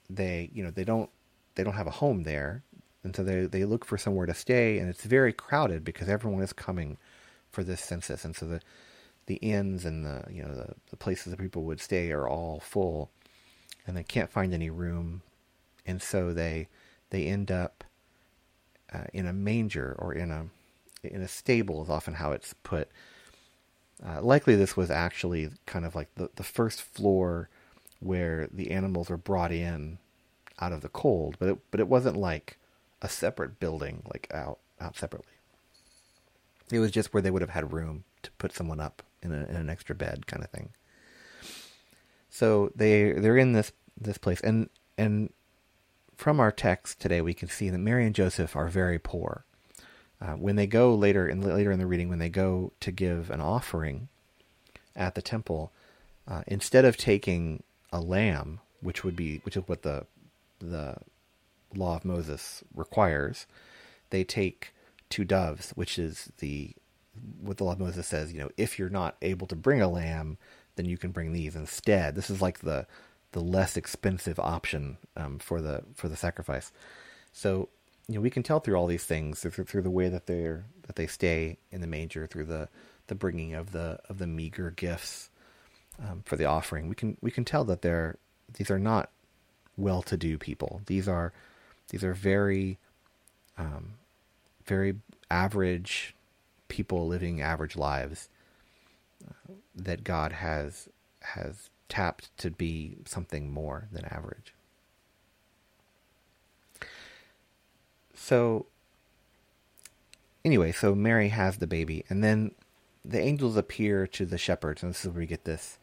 they, 0.08 0.50
you 0.52 0.62
know, 0.62 0.70
they 0.70 0.84
don't 0.84 1.10
they 1.54 1.64
don't 1.64 1.74
have 1.74 1.86
a 1.86 1.92
home 1.92 2.22
there, 2.22 2.62
and 3.02 3.14
so 3.14 3.22
they 3.22 3.46
they 3.46 3.64
look 3.64 3.84
for 3.84 3.98
somewhere 3.98 4.26
to 4.26 4.34
stay 4.34 4.78
and 4.78 4.88
it's 4.88 5.04
very 5.04 5.32
crowded 5.32 5.84
because 5.84 6.08
everyone 6.08 6.42
is 6.42 6.52
coming 6.52 6.96
for 7.50 7.64
this 7.64 7.80
census 7.80 8.24
and 8.24 8.36
so 8.36 8.46
the 8.46 8.60
the 9.26 9.36
inns 9.36 9.84
and 9.84 10.04
the 10.04 10.24
you 10.30 10.42
know 10.42 10.54
the, 10.54 10.74
the 10.90 10.96
places 10.96 11.30
that 11.30 11.40
people 11.40 11.62
would 11.64 11.80
stay 11.80 12.10
are 12.12 12.28
all 12.28 12.60
full 12.60 13.10
and 13.86 13.96
they 13.96 14.02
can't 14.02 14.30
find 14.30 14.52
any 14.52 14.70
room 14.70 15.22
and 15.86 16.02
so 16.02 16.32
they 16.32 16.68
they 17.10 17.26
end 17.26 17.50
up 17.50 17.84
uh, 18.92 19.04
in 19.12 19.26
a 19.26 19.32
manger 19.32 19.94
or 19.98 20.12
in 20.12 20.30
a 20.30 20.46
in 21.02 21.22
a 21.22 21.28
stable 21.28 21.82
is 21.82 21.88
often 21.88 22.14
how 22.14 22.32
it's 22.32 22.54
put. 22.62 22.88
Uh, 24.04 24.22
likely, 24.22 24.56
this 24.56 24.76
was 24.76 24.90
actually 24.90 25.50
kind 25.66 25.84
of 25.84 25.94
like 25.94 26.14
the 26.14 26.30
the 26.36 26.42
first 26.42 26.80
floor 26.82 27.48
where 28.00 28.48
the 28.52 28.70
animals 28.70 29.10
were 29.10 29.16
brought 29.16 29.52
in 29.52 29.98
out 30.58 30.72
of 30.72 30.80
the 30.80 30.88
cold, 30.88 31.36
but 31.38 31.48
it, 31.50 31.58
but 31.70 31.80
it 31.80 31.88
wasn't 31.88 32.16
like 32.16 32.58
a 33.02 33.08
separate 33.08 33.60
building, 33.60 34.02
like 34.12 34.26
out 34.32 34.58
out 34.80 34.96
separately. 34.96 35.32
It 36.72 36.78
was 36.78 36.90
just 36.90 37.12
where 37.12 37.22
they 37.22 37.30
would 37.30 37.42
have 37.42 37.50
had 37.50 37.72
room 37.72 38.04
to 38.22 38.30
put 38.32 38.52
someone 38.52 38.80
up 38.80 39.02
in, 39.22 39.32
a, 39.32 39.44
in 39.44 39.56
an 39.56 39.70
extra 39.70 39.94
bed, 39.94 40.26
kind 40.26 40.42
of 40.42 40.50
thing. 40.50 40.70
So 42.30 42.70
they 42.74 43.12
they're 43.12 43.36
in 43.36 43.52
this 43.52 43.72
this 44.00 44.18
place, 44.18 44.40
and 44.40 44.70
and 44.96 45.32
from 46.16 46.40
our 46.40 46.52
text 46.52 47.00
today, 47.00 47.20
we 47.20 47.34
can 47.34 47.48
see 47.48 47.70
that 47.70 47.78
Mary 47.78 48.06
and 48.06 48.14
Joseph 48.14 48.54
are 48.54 48.68
very 48.68 48.98
poor. 48.98 49.44
Uh, 50.20 50.34
when 50.34 50.56
they 50.56 50.66
go 50.66 50.94
later 50.94 51.26
in 51.26 51.40
later 51.40 51.72
in 51.72 51.78
the 51.78 51.86
reading, 51.86 52.08
when 52.08 52.18
they 52.18 52.28
go 52.28 52.72
to 52.80 52.92
give 52.92 53.30
an 53.30 53.40
offering 53.40 54.08
at 54.94 55.14
the 55.14 55.22
temple, 55.22 55.72
uh, 56.28 56.42
instead 56.46 56.84
of 56.84 56.96
taking 56.96 57.62
a 57.92 58.00
lamb, 58.00 58.60
which 58.80 59.02
would 59.02 59.16
be 59.16 59.38
which 59.38 59.56
is 59.56 59.62
what 59.66 59.82
the 59.82 60.06
the 60.58 60.96
law 61.74 61.96
of 61.96 62.04
Moses 62.04 62.62
requires, 62.74 63.46
they 64.10 64.24
take 64.24 64.74
two 65.08 65.24
doves, 65.24 65.70
which 65.70 65.98
is 65.98 66.30
the 66.38 66.74
what 67.40 67.56
the 67.56 67.64
law 67.64 67.72
of 67.72 67.80
Moses 67.80 68.06
says. 68.06 68.32
You 68.32 68.40
know, 68.40 68.50
if 68.56 68.78
you're 68.78 68.90
not 68.90 69.16
able 69.22 69.46
to 69.46 69.56
bring 69.56 69.80
a 69.80 69.88
lamb, 69.88 70.36
then 70.76 70.84
you 70.84 70.98
can 70.98 71.12
bring 71.12 71.32
these 71.32 71.56
instead. 71.56 72.14
This 72.14 72.30
is 72.30 72.42
like 72.42 72.60
the 72.60 72.86
the 73.32 73.40
less 73.40 73.76
expensive 73.76 74.38
option 74.38 74.98
um, 75.16 75.38
for 75.38 75.60
the 75.60 75.84
for 75.94 76.08
the 76.08 76.16
sacrifice. 76.16 76.72
So 77.32 77.68
you 78.10 78.16
know 78.16 78.20
we 78.20 78.30
can 78.30 78.42
tell 78.42 78.58
through 78.58 78.74
all 78.74 78.88
these 78.88 79.04
things 79.04 79.38
through, 79.38 79.64
through 79.64 79.82
the 79.82 79.90
way 79.90 80.08
that 80.08 80.26
they're 80.26 80.64
that 80.88 80.96
they 80.96 81.06
stay 81.06 81.58
in 81.70 81.80
the 81.80 81.86
manger 81.86 82.26
through 82.26 82.44
the 82.44 82.68
the 83.06 83.14
bringing 83.14 83.54
of 83.54 83.70
the 83.70 84.00
of 84.08 84.18
the 84.18 84.26
meager 84.26 84.72
gifts 84.72 85.30
um, 86.02 86.22
for 86.24 86.34
the 86.34 86.44
offering. 86.44 86.88
We 86.88 86.96
can 86.96 87.16
we 87.20 87.30
can 87.30 87.44
tell 87.44 87.64
that 87.66 87.82
they're 87.82 88.16
these 88.54 88.68
are 88.68 88.80
not 88.80 89.10
well-to-do 89.76 90.38
people. 90.38 90.82
These 90.86 91.06
are 91.06 91.32
these 91.90 92.02
are 92.02 92.12
very 92.12 92.78
um, 93.56 93.92
very 94.66 94.96
average 95.30 96.16
people 96.66 97.06
living 97.06 97.40
average 97.40 97.76
lives 97.76 98.28
uh, 99.24 99.52
that 99.76 100.02
God 100.02 100.32
has 100.32 100.88
has 101.20 101.70
tapped 101.88 102.36
to 102.38 102.50
be 102.50 102.96
something 103.04 103.52
more 103.52 103.86
than 103.92 104.04
average. 104.06 104.52
So 108.22 108.66
anyway, 110.44 110.72
so 110.72 110.94
Mary 110.94 111.28
has 111.28 111.56
the 111.56 111.66
baby, 111.66 112.04
and 112.10 112.22
then 112.22 112.52
the 113.02 113.18
angels 113.18 113.56
appear 113.56 114.06
to 114.08 114.26
the 114.26 114.36
shepherds, 114.36 114.82
and 114.82 114.92
this 114.92 115.00
is 115.00 115.10
where 115.10 115.20
we 115.20 115.26
get 115.26 115.44
this. 115.44 115.78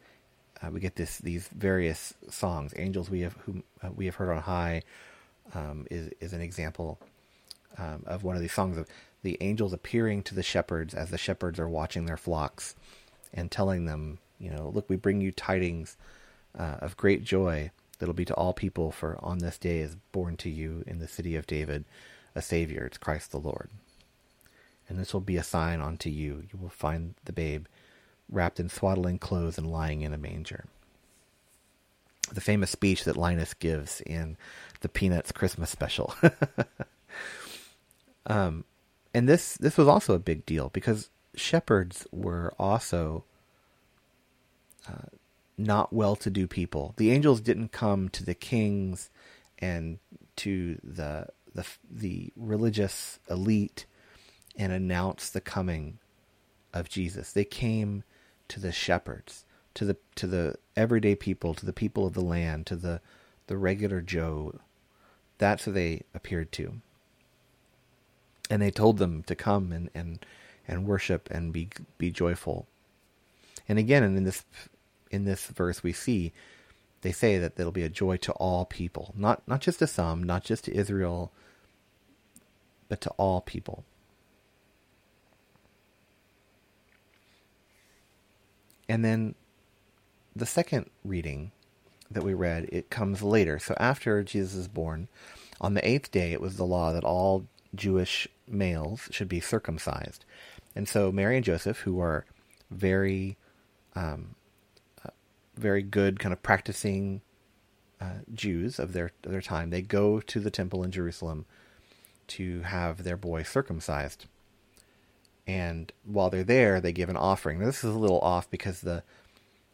Uh, 0.62 0.70
we 0.70 0.78
get 0.78 0.94
this 0.94 1.18
these 1.18 1.48
various 1.48 2.14
songs. 2.30 2.72
Angels 2.76 3.10
we 3.10 3.22
have 3.22 3.34
whom 3.44 3.64
uh, 3.82 3.88
we 3.94 4.06
have 4.06 4.14
heard 4.14 4.30
on 4.30 4.42
high 4.42 4.82
um, 5.52 5.84
is 5.90 6.12
is 6.20 6.32
an 6.32 6.40
example 6.40 7.00
um, 7.76 8.04
of 8.06 8.22
one 8.22 8.36
of 8.36 8.40
these 8.40 8.52
songs 8.52 8.78
of 8.78 8.86
the 9.22 9.36
angels 9.40 9.72
appearing 9.72 10.22
to 10.22 10.34
the 10.36 10.42
shepherds 10.44 10.94
as 10.94 11.10
the 11.10 11.18
shepherds 11.18 11.58
are 11.58 11.68
watching 11.68 12.06
their 12.06 12.16
flocks 12.16 12.76
and 13.34 13.50
telling 13.50 13.84
them, 13.84 14.20
you 14.38 14.48
know, 14.48 14.70
look, 14.72 14.88
we 14.88 14.94
bring 14.96 15.20
you 15.20 15.32
tidings 15.32 15.96
uh, 16.56 16.76
of 16.80 16.96
great 16.96 17.24
joy 17.24 17.72
that'll 17.98 18.14
be 18.14 18.24
to 18.24 18.34
all 18.34 18.52
people, 18.52 18.92
for 18.92 19.18
on 19.24 19.38
this 19.38 19.58
day 19.58 19.80
is 19.80 19.96
born 20.12 20.36
to 20.36 20.48
you 20.48 20.84
in 20.86 21.00
the 21.00 21.08
city 21.08 21.34
of 21.34 21.48
David 21.48 21.84
a 22.34 22.42
Savior. 22.42 22.86
It's 22.86 22.98
Christ 22.98 23.30
the 23.30 23.38
Lord. 23.38 23.70
And 24.88 24.98
this 24.98 25.12
will 25.12 25.20
be 25.20 25.36
a 25.36 25.42
sign 25.42 25.80
unto 25.80 26.08
you. 26.08 26.44
You 26.50 26.58
will 26.58 26.70
find 26.70 27.14
the 27.24 27.32
babe 27.32 27.66
wrapped 28.30 28.60
in 28.60 28.68
swaddling 28.68 29.18
clothes 29.18 29.58
and 29.58 29.70
lying 29.70 30.02
in 30.02 30.14
a 30.14 30.18
manger. 30.18 30.66
The 32.32 32.40
famous 32.40 32.70
speech 32.70 33.04
that 33.04 33.16
Linus 33.16 33.54
gives 33.54 34.00
in 34.02 34.36
the 34.80 34.88
Peanuts 34.88 35.32
Christmas 35.32 35.70
special. 35.70 36.14
um, 38.26 38.64
and 39.14 39.28
this 39.28 39.56
this 39.56 39.76
was 39.76 39.88
also 39.88 40.14
a 40.14 40.18
big 40.18 40.44
deal 40.44 40.68
because 40.68 41.08
shepherds 41.34 42.06
were 42.12 42.52
also 42.58 43.24
uh, 44.86 45.08
not 45.56 45.92
well-to-do 45.92 46.46
people. 46.46 46.94
The 46.96 47.10
angels 47.10 47.40
didn't 47.40 47.72
come 47.72 48.08
to 48.10 48.24
the 48.24 48.34
kings 48.34 49.10
and 49.58 49.98
to 50.36 50.78
the 50.84 51.28
the 51.58 51.66
the 51.90 52.32
religious 52.36 53.18
elite 53.28 53.84
and 54.56 54.72
announce 54.72 55.28
the 55.28 55.40
coming 55.40 55.98
of 56.72 56.88
Jesus. 56.88 57.32
They 57.32 57.44
came 57.44 58.04
to 58.48 58.60
the 58.60 58.72
shepherds, 58.72 59.44
to 59.74 59.84
the 59.84 59.96
to 60.16 60.26
the 60.26 60.56
everyday 60.76 61.14
people, 61.14 61.54
to 61.54 61.66
the 61.66 61.72
people 61.72 62.06
of 62.06 62.14
the 62.14 62.20
land, 62.20 62.66
to 62.66 62.76
the 62.76 63.00
the 63.48 63.56
regular 63.56 64.00
Joe. 64.00 64.60
That's 65.38 65.64
who 65.64 65.72
they 65.72 66.02
appeared 66.14 66.52
to. 66.52 66.80
And 68.50 68.62
they 68.62 68.70
told 68.70 68.98
them 68.98 69.22
to 69.24 69.34
come 69.34 69.72
and, 69.72 69.90
and, 69.94 70.24
and 70.66 70.86
worship 70.86 71.28
and 71.30 71.52
be 71.52 71.68
be 71.96 72.10
joyful. 72.10 72.66
And 73.68 73.78
again 73.78 74.02
and 74.02 74.16
in 74.16 74.24
this 74.24 74.44
in 75.10 75.24
this 75.24 75.46
verse 75.46 75.82
we 75.82 75.92
see 75.92 76.32
they 77.02 77.12
say 77.12 77.38
that 77.38 77.58
it'll 77.58 77.72
be 77.72 77.84
a 77.84 77.88
joy 77.88 78.16
to 78.18 78.32
all 78.32 78.64
people, 78.64 79.14
not 79.16 79.46
not 79.46 79.60
just 79.60 79.78
to 79.80 79.86
some, 79.86 80.22
not 80.22 80.44
just 80.44 80.64
to 80.64 80.74
Israel, 80.74 81.32
but 82.88 83.00
to 83.02 83.10
all 83.10 83.40
people. 83.40 83.84
And 88.88 89.04
then 89.04 89.34
the 90.34 90.46
second 90.46 90.88
reading 91.04 91.52
that 92.10 92.24
we 92.24 92.32
read, 92.32 92.68
it 92.72 92.90
comes 92.90 93.22
later. 93.22 93.58
So 93.58 93.74
after 93.78 94.22
Jesus 94.22 94.54
is 94.54 94.68
born, 94.68 95.08
on 95.60 95.74
the 95.74 95.86
eighth 95.86 96.10
day, 96.10 96.32
it 96.32 96.40
was 96.40 96.56
the 96.56 96.64
law 96.64 96.92
that 96.92 97.04
all 97.04 97.46
Jewish 97.74 98.28
males 98.46 99.08
should 99.10 99.28
be 99.28 99.40
circumcised. 99.40 100.24
And 100.74 100.88
so 100.88 101.12
Mary 101.12 101.36
and 101.36 101.44
Joseph, 101.44 101.80
who 101.80 102.00
are 102.00 102.24
very, 102.70 103.36
um, 103.94 104.36
uh, 105.04 105.10
very 105.56 105.82
good, 105.82 106.18
kind 106.18 106.32
of 106.32 106.42
practicing 106.42 107.20
uh, 108.00 108.20
Jews 108.32 108.78
of 108.78 108.92
their 108.92 109.10
of 109.24 109.32
their 109.32 109.40
time, 109.40 109.70
they 109.70 109.82
go 109.82 110.20
to 110.20 110.40
the 110.40 110.50
temple 110.50 110.84
in 110.84 110.92
Jerusalem 110.92 111.46
to 112.28 112.62
have 112.62 113.04
their 113.04 113.16
boy 113.16 113.42
circumcised. 113.42 114.26
And 115.46 115.92
while 116.04 116.30
they're 116.30 116.44
there, 116.44 116.80
they 116.80 116.92
give 116.92 117.08
an 117.08 117.16
offering. 117.16 117.58
This 117.58 117.82
is 117.82 117.94
a 117.94 117.98
little 117.98 118.20
off 118.20 118.50
because 118.50 118.82
the 118.82 119.02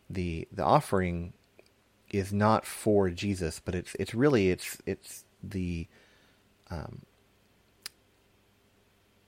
the 0.09 0.47
the 0.53 0.62
offering 0.62 1.33
is 2.12 2.33
not 2.33 2.64
for 2.64 3.11
Jesus, 3.11 3.61
but 3.64 3.75
it's 3.75 3.97
it's 3.99 4.14
really 4.14 4.51
it's 4.51 4.79
it's 4.87 5.25
the 5.43 5.88
um, 6.71 7.03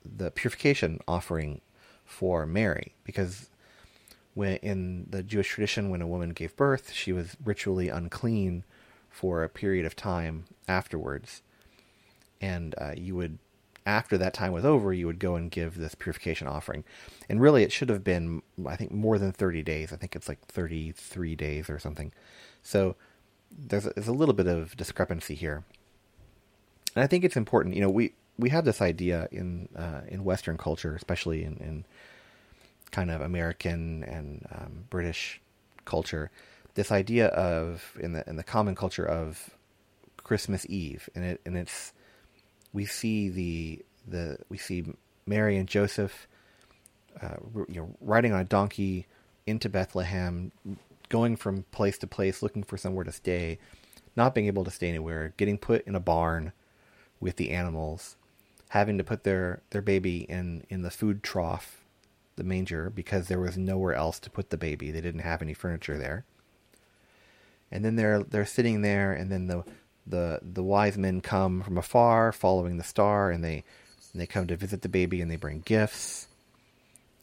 the 0.05 0.31
purification 0.31 1.01
offering 1.09 1.61
for 2.05 2.47
Mary 2.47 2.95
because 3.05 3.51
when 4.35 4.57
in 4.59 5.07
the 5.11 5.23
Jewish 5.23 5.49
tradition 5.49 5.91
when 5.91 6.01
a 6.03 6.07
woman 6.07 6.31
gave 6.31 6.55
birth 6.57 6.93
she 6.93 7.13
was 7.13 7.37
ritually 7.45 7.89
unclean 7.89 8.63
for 9.11 9.43
a 9.43 9.49
period 9.49 9.85
of 9.85 9.97
time 9.97 10.45
afterwards 10.69 11.43
and 12.41 12.75
uh, 12.79 12.93
you 12.97 13.15
would 13.17 13.39
after 13.85 14.19
that 14.19 14.35
time 14.35 14.53
was 14.53 14.65
over 14.65 14.93
you 14.93 15.07
would 15.07 15.21
go 15.21 15.37
and 15.37 15.51
give 15.51 15.79
this 15.79 15.95
purification 15.95 16.47
offering. 16.47 16.85
And 17.29 17.41
really 17.41 17.63
it 17.63 17.73
should 17.73 17.89
have 17.89 18.05
been 18.05 18.43
i 18.67 18.77
think 18.77 18.93
more 18.93 19.19
than 19.19 19.33
30 19.33 19.63
days. 19.63 19.93
I 19.93 19.97
think 19.97 20.17
it's 20.17 20.29
like 20.29 20.45
33 20.47 21.35
days 21.37 21.71
or 21.71 21.79
something. 21.79 22.13
So 22.63 22.97
there's 23.57 23.87
a, 23.87 23.91
there's 23.91 24.09
a 24.09 24.13
little 24.13 24.35
bit 24.35 24.47
of 24.47 24.77
discrepancy 24.77 25.35
here. 25.35 25.65
And 26.95 27.05
i 27.05 27.07
think 27.07 27.25
it's 27.25 27.37
important 27.37 27.75
you 27.75 27.81
know 27.81 27.91
we 27.91 28.13
we 28.39 28.51
have 28.51 28.65
this 28.65 28.81
idea 28.81 29.29
in 29.31 29.69
uh, 29.77 30.03
in 30.09 30.25
western 30.25 30.59
culture 30.59 30.95
especially 30.95 31.45
in, 31.45 31.57
in 31.59 31.85
kind 32.91 33.11
of 33.11 33.21
american 33.21 34.05
and 34.05 34.47
um, 34.53 34.85
british 34.89 35.41
culture 35.85 36.31
this 36.75 36.93
idea 36.93 37.29
of 37.29 37.97
in 38.01 38.13
the 38.13 38.29
in 38.29 38.37
the 38.37 38.43
common 38.43 38.75
culture 38.75 39.05
of 39.05 39.51
christmas 40.27 40.67
eve. 40.69 41.09
And 41.15 41.25
it 41.25 41.41
and 41.47 41.57
it's 41.57 41.93
we 42.73 42.85
see 42.87 43.29
the 43.29 43.85
the 44.07 44.39
we 44.49 44.59
see 44.59 44.85
Mary 45.27 45.57
and 45.57 45.69
Joseph, 45.69 46.29
uh, 47.21 47.37
you 47.69 47.81
know, 47.81 47.97
riding 48.01 48.33
on 48.33 48.41
a 48.41 48.45
donkey 48.45 49.07
into 49.47 49.69
Bethlehem, 49.69 50.53
going 51.09 51.37
from 51.37 51.65
place 51.73 51.99
to 51.99 52.07
place, 52.07 52.43
looking 52.43 52.63
for 52.63 52.77
somewhere 52.77 53.05
to 53.05 53.13
stay, 53.13 53.59
not 54.15 54.35
being 54.35 54.47
able 54.47 54.65
to 54.65 54.71
stay 54.71 54.89
anywhere, 54.89 55.33
getting 55.37 55.59
put 55.59 55.87
in 55.87 55.95
a 55.95 56.01
barn 56.01 56.53
with 57.21 57.37
the 57.37 57.51
animals, 57.51 58.17
having 58.69 58.99
to 58.99 59.05
put 59.05 59.25
their 59.25 59.63
their 59.71 59.83
baby 59.83 60.19
in 60.29 60.65
in 60.69 60.83
the 60.83 60.91
food 60.91 61.23
trough, 61.23 61.85
the 62.37 62.45
manger, 62.45 62.91
because 62.91 63.29
there 63.29 63.41
was 63.41 63.57
nowhere 63.57 63.95
else 63.95 64.19
to 64.21 64.31
put 64.31 64.51
the 64.51 64.57
baby. 64.57 64.91
They 64.91 65.01
didn't 65.01 65.21
have 65.21 65.43
any 65.43 65.55
furniture 65.55 65.99
there. 65.99 66.25
And 67.71 67.85
then 67.85 67.97
they're 67.97 68.23
they're 68.23 68.47
sitting 68.47 68.83
there, 68.83 69.13
and 69.13 69.31
then 69.31 69.47
the 69.49 69.65
the 70.07 70.41
the 70.43 70.63
wise 70.63 70.97
men 70.97 71.21
come 71.21 71.63
from 71.63 71.79
afar, 71.79 72.33
following 72.33 72.77
the 72.77 72.85
star, 72.85 73.31
and 73.31 73.43
they 73.43 73.65
and 74.13 74.21
they 74.21 74.27
come 74.27 74.47
to 74.47 74.57
visit 74.57 74.83
the 74.83 74.89
baby, 74.89 75.21
and 75.21 75.31
they 75.31 75.37
bring 75.37 75.61
gifts. 75.61 76.29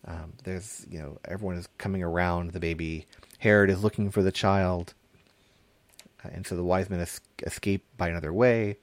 Um, 0.06 0.34
there's 0.43 0.86
you 0.89 1.00
know 1.00 1.17
everyone 1.26 1.56
is 1.56 1.67
coming 1.78 2.04
around 2.04 2.52
the 2.52 2.60
baby. 2.60 3.06
Herod 3.39 3.69
is 3.69 3.84
looking 3.84 4.12
for 4.12 4.22
the 4.22 4.32
child, 4.32 4.93
uh, 6.24 6.30
and 6.34 6.46
so 6.46 6.56
the 6.56 6.63
wise 6.63 6.89
men 6.89 7.00
es- 7.00 7.22
escape 7.43 7.86
by 7.98 8.10
another 8.10 8.34
way, 8.34 8.78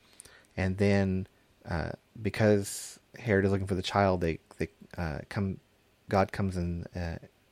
and 0.56 0.78
then 0.78 1.26
uh, 1.68 1.90
because 2.20 2.98
Herod 3.18 3.44
is 3.44 3.50
looking 3.50 3.66
for 3.66 3.74
the 3.74 3.82
child, 3.82 4.20
they 4.20 4.38
they 4.58 4.68
uh, 4.96 5.18
come. 5.28 5.58
God 6.08 6.32
comes 6.32 6.56
in. 6.56 6.86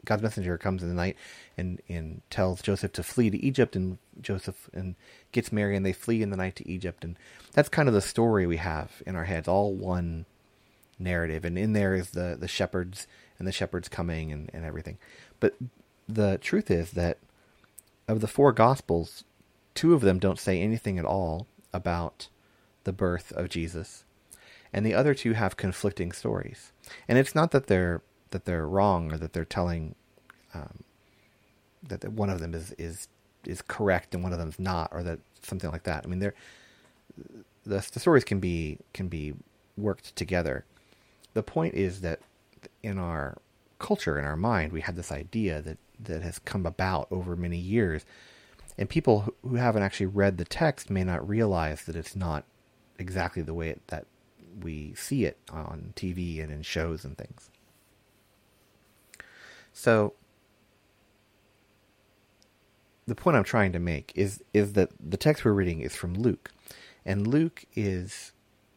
God's 0.09 0.23
messenger 0.23 0.57
comes 0.57 0.83
in 0.83 0.89
the 0.89 0.95
night 0.95 1.19
and 1.59 1.83
and 1.87 2.23
tells 2.31 2.63
Joseph 2.63 2.93
to 2.93 3.03
flee 3.03 3.29
to 3.29 3.45
Egypt, 3.45 3.77
and 3.77 3.99
Joseph 4.23 4.71
and 4.73 4.95
gets 5.33 5.53
Mary, 5.53 5.77
and 5.77 5.85
they 5.85 5.93
flee 5.93 6.23
in 6.23 6.31
the 6.31 6.37
night 6.37 6.57
to 6.57 6.69
Egypt, 6.69 7.05
and 7.05 7.17
that's 7.53 7.69
kind 7.69 7.89
of 7.89 7.95
the 7.95 8.01
story 8.01 8.47
we 8.47 8.57
have 8.57 9.03
in 9.07 9.15
our 9.15 9.25
heads, 9.25 9.47
all 9.47 9.75
one 9.75 10.25
narrative, 10.99 11.45
and 11.45 11.59
in 11.59 11.75
there 11.75 11.95
is 11.95 12.13
the 12.13 12.39
the 12.41 12.49
shepherds 12.49 13.07
and 13.39 13.47
the 13.47 13.53
shepherds 13.53 13.87
coming 13.91 14.33
and 14.33 14.51
and 14.55 14.65
everything, 14.65 14.97
but 15.41 15.55
the 16.09 16.39
truth 16.39 16.71
is 16.71 16.93
that 16.93 17.19
of 18.09 18.23
the 18.23 18.27
four 18.27 18.51
gospels, 18.53 19.25
two 19.75 19.93
of 19.93 20.01
them 20.01 20.19
don't 20.19 20.41
say 20.41 20.59
anything 20.59 20.99
at 20.99 21.05
all 21.05 21.47
about 21.75 22.29
the 22.85 22.95
birth 22.95 23.31
of 23.33 23.51
Jesus, 23.51 24.05
and 24.73 24.87
the 24.87 24.95
other 24.95 25.13
two 25.13 25.35
have 25.35 25.59
conflicting 25.59 26.13
stories. 26.13 26.73
And 27.07 27.19
it's 27.19 27.35
not 27.35 27.51
that 27.51 27.67
they're 27.67 28.01
that 28.31 28.45
they're 28.45 28.67
wrong 28.67 29.13
or 29.13 29.19
that 29.19 29.33
they're 29.33 29.45
telling 29.45 29.95
um, 30.55 30.85
that 31.83 32.05
one 32.13 32.31
of 32.31 32.41
them 32.41 32.55
is 32.55 32.73
is 32.79 33.09
is 33.45 33.63
correct 33.63 34.15
and 34.15 34.23
one 34.23 34.33
of 34.33 34.39
them's 34.39 34.59
not, 34.59 34.91
or 34.93 35.03
that 35.03 35.21
something 35.43 35.71
like 35.71 35.85
that. 35.85 36.05
I 36.05 36.09
mean, 36.09 36.19
they're 36.19 36.35
the, 37.65 37.87
the 37.93 38.01
stories 38.01 38.25
can 38.25 38.41
be 38.41 38.79
can 38.93 39.09
be 39.09 39.35
worked 39.77 40.17
together. 40.17 40.65
The 41.35 41.43
point 41.43 41.75
is 41.75 42.01
that 42.01 42.21
in 42.83 42.99
our 42.99 43.39
culture, 43.79 44.19
in 44.19 44.25
our 44.25 44.37
mind, 44.37 44.73
we 44.73 44.81
had 44.81 44.97
this 44.97 45.13
idea 45.13 45.63
that 45.63 45.79
that 46.01 46.23
has 46.23 46.39
come 46.39 46.67
about 46.67 47.09
over 47.11 47.37
many 47.37 47.59
years, 47.59 48.05
and 48.77 48.89
people 48.89 49.35
who 49.43 49.57
haven't 49.57 49.83
actually 49.83 50.07
read 50.07 50.39
the 50.39 50.45
text 50.45 50.91
may 50.91 51.05
not 51.05 51.27
realize 51.29 51.85
that 51.85 51.97
it's 51.97 52.17
not 52.17 52.45
exactly 52.99 53.43
the 53.43 53.55
way 53.55 53.71
it, 53.71 53.87
that 53.89 54.07
we 54.63 54.95
see 54.95 55.25
it 55.25 55.39
on 55.51 55.93
TV 55.95 56.43
and 56.43 56.51
in 56.51 56.63
shows 56.63 57.05
and 57.05 57.17
things. 57.17 57.51
So 59.79 60.15
the 63.07 63.15
point 63.15 63.37
I'm 63.37 63.45
trying 63.45 63.71
to 63.71 63.79
make 63.79 64.11
is 64.17 64.43
is 64.53 64.73
that 64.73 64.91
the 64.99 65.17
text 65.17 65.45
we're 65.45 65.53
reading 65.53 65.83
is 65.83 65.95
from 65.95 66.15
Luke, 66.15 66.51
and 67.07 67.29
Luke 67.29 67.65
is 67.77 68.33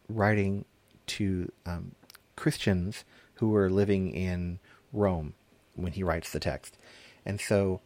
writing 0.08 0.64
to 1.08 1.50
um, 1.66 1.96
Christians 2.36 3.04
who 3.34 3.48
were 3.48 3.68
living 3.68 4.12
in 4.14 4.60
Rome 4.92 5.34
when 5.74 5.90
he 5.90 6.04
writes 6.04 6.30
the 6.30 6.38
text, 6.38 6.78
and 7.26 7.40
so 7.40 7.80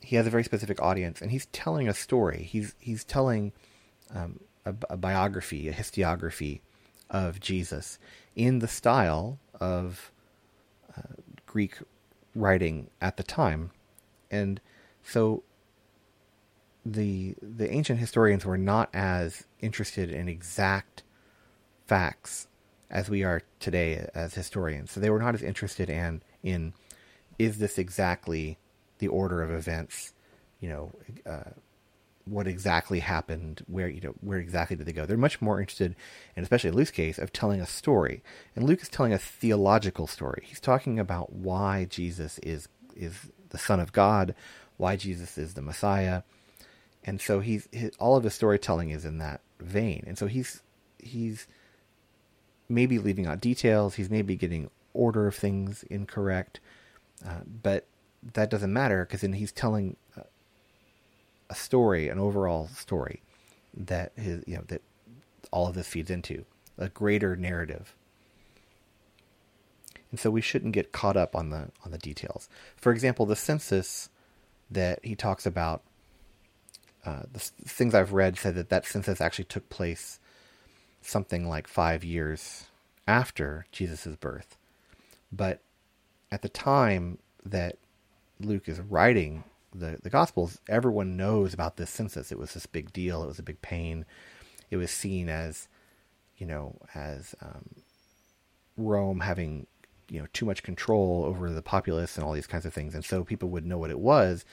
he 0.00 0.16
has 0.16 0.26
a 0.26 0.30
very 0.30 0.44
specific 0.44 0.80
audience, 0.80 1.20
and 1.20 1.30
he's 1.30 1.44
telling 1.46 1.88
a 1.88 1.94
story. 1.94 2.44
He's 2.44 2.74
he's 2.78 3.04
telling 3.04 3.52
um, 4.14 4.40
a, 4.64 4.74
a, 4.88 4.96
biography, 4.96 5.68
a 5.68 5.74
historiography 5.74 6.60
of 7.10 7.38
Jesus 7.38 7.98
in 8.34 8.60
the 8.60 8.68
style 8.68 9.38
of 9.60 10.10
uh, 10.96 11.20
Greek 11.44 11.74
writing 12.34 12.90
at 13.00 13.16
the 13.16 13.22
time, 13.22 13.70
and 14.30 14.60
so 15.02 15.42
the 16.84 17.34
the 17.40 17.70
ancient 17.72 17.98
historians 17.98 18.44
were 18.44 18.58
not 18.58 18.90
as 18.92 19.46
interested 19.60 20.10
in 20.10 20.28
exact 20.28 21.02
facts 21.86 22.48
as 22.90 23.08
we 23.08 23.24
are 23.24 23.42
today 23.58 24.06
as 24.14 24.34
historians. 24.34 24.90
So 24.92 25.00
they 25.00 25.10
were 25.10 25.18
not 25.18 25.34
as 25.34 25.42
interested 25.42 25.88
in 25.88 26.22
in 26.42 26.74
is 27.38 27.58
this 27.58 27.78
exactly 27.78 28.58
the 28.98 29.08
order 29.08 29.42
of 29.42 29.50
events? 29.50 30.12
You 30.60 30.68
know, 30.68 30.92
uh, 31.26 31.50
what 32.24 32.46
exactly 32.46 33.00
happened? 33.00 33.62
Where 33.66 33.88
you 33.88 34.00
know 34.00 34.14
where 34.20 34.38
exactly 34.38 34.76
did 34.76 34.86
they 34.86 34.92
go? 34.92 35.06
They're 35.06 35.16
much 35.16 35.42
more 35.42 35.60
interested, 35.60 35.94
and 36.36 36.42
especially 36.42 36.70
Luke's 36.70 36.90
case, 36.90 37.18
of 37.18 37.32
telling 37.32 37.60
a 37.60 37.66
story. 37.66 38.22
And 38.56 38.64
Luke 38.64 38.82
is 38.82 38.88
telling 38.88 39.12
a 39.12 39.18
theological 39.18 40.06
story. 40.06 40.42
He's 40.46 40.60
talking 40.60 40.98
about 40.98 41.32
why 41.32 41.84
Jesus 41.84 42.38
is 42.38 42.68
is 42.96 43.30
the 43.50 43.58
Son 43.58 43.80
of 43.80 43.92
God, 43.92 44.34
why 44.76 44.96
Jesus 44.96 45.36
is 45.36 45.54
the 45.54 45.62
Messiah, 45.62 46.22
and 47.04 47.20
so 47.20 47.40
he's 47.40 47.68
his, 47.72 47.92
all 47.98 48.16
of 48.16 48.24
his 48.24 48.34
storytelling 48.34 48.90
is 48.90 49.04
in 49.04 49.18
that 49.18 49.40
vein. 49.60 50.04
And 50.06 50.16
so 50.16 50.26
he's 50.26 50.62
he's 50.98 51.46
maybe 52.68 52.98
leaving 52.98 53.26
out 53.26 53.40
details. 53.40 53.96
He's 53.96 54.10
maybe 54.10 54.36
getting 54.36 54.70
order 54.94 55.26
of 55.26 55.34
things 55.34 55.82
incorrect, 55.84 56.60
uh, 57.26 57.40
but 57.62 57.86
that 58.32 58.48
doesn't 58.48 58.72
matter 58.72 59.04
because 59.04 59.20
then 59.20 59.34
he's 59.34 59.52
telling 59.52 59.96
a 61.50 61.54
story, 61.54 62.08
an 62.08 62.18
overall 62.18 62.68
story 62.68 63.22
that 63.76 64.12
his 64.16 64.44
you 64.46 64.56
know 64.56 64.64
that 64.68 64.82
all 65.50 65.68
of 65.68 65.74
this 65.74 65.88
feeds 65.88 66.10
into 66.10 66.44
a 66.78 66.88
greater 66.88 67.36
narrative. 67.36 67.94
And 70.10 70.20
so 70.20 70.30
we 70.30 70.40
shouldn't 70.40 70.74
get 70.74 70.92
caught 70.92 71.16
up 71.16 71.34
on 71.34 71.50
the 71.50 71.70
on 71.84 71.90
the 71.90 71.98
details. 71.98 72.48
For 72.76 72.92
example, 72.92 73.26
the 73.26 73.36
census 73.36 74.08
that 74.70 75.04
he 75.04 75.14
talks 75.14 75.46
about 75.46 75.82
uh, 77.04 77.22
the 77.32 77.38
things 77.38 77.94
I've 77.94 78.12
read 78.12 78.38
say 78.38 78.50
that 78.50 78.70
that 78.70 78.86
census 78.86 79.20
actually 79.20 79.44
took 79.44 79.68
place 79.68 80.18
something 81.02 81.46
like 81.48 81.66
five 81.66 82.02
years 82.02 82.64
after 83.06 83.66
Jesus' 83.70 84.16
birth. 84.16 84.56
But 85.30 85.60
at 86.32 86.42
the 86.42 86.48
time 86.48 87.18
that 87.44 87.76
Luke 88.40 88.68
is 88.68 88.80
writing 88.80 89.44
the, 89.74 89.98
the 90.02 90.10
Gospels, 90.10 90.58
everyone 90.68 91.16
knows 91.16 91.52
about 91.52 91.76
this 91.76 91.90
census. 91.90 92.30
It 92.30 92.38
was 92.38 92.54
this 92.54 92.66
big 92.66 92.92
deal. 92.92 93.22
It 93.22 93.28
was 93.28 93.38
a 93.38 93.44
big 93.44 93.60
pain. 93.60 94.06
It 94.70 94.76
was 94.76 94.90
seen 94.90 95.28
as, 95.28 95.68
you 96.36 96.46
know, 96.46 96.78
as 96.94 97.34
um, 97.42 97.82
Rome 98.76 99.20
having, 99.20 99.66
you 100.08 100.20
know, 100.20 100.26
too 100.32 100.46
much 100.46 100.62
control 100.62 101.24
over 101.24 101.50
the 101.50 101.62
populace 101.62 102.16
and 102.16 102.24
all 102.24 102.32
these 102.32 102.46
kinds 102.46 102.66
of 102.66 102.72
things. 102.72 102.94
And 102.94 103.04
so 103.04 103.24
people 103.24 103.48
would 103.50 103.66
know 103.66 103.78
what 103.78 103.90
it 103.90 104.00
was 104.00 104.44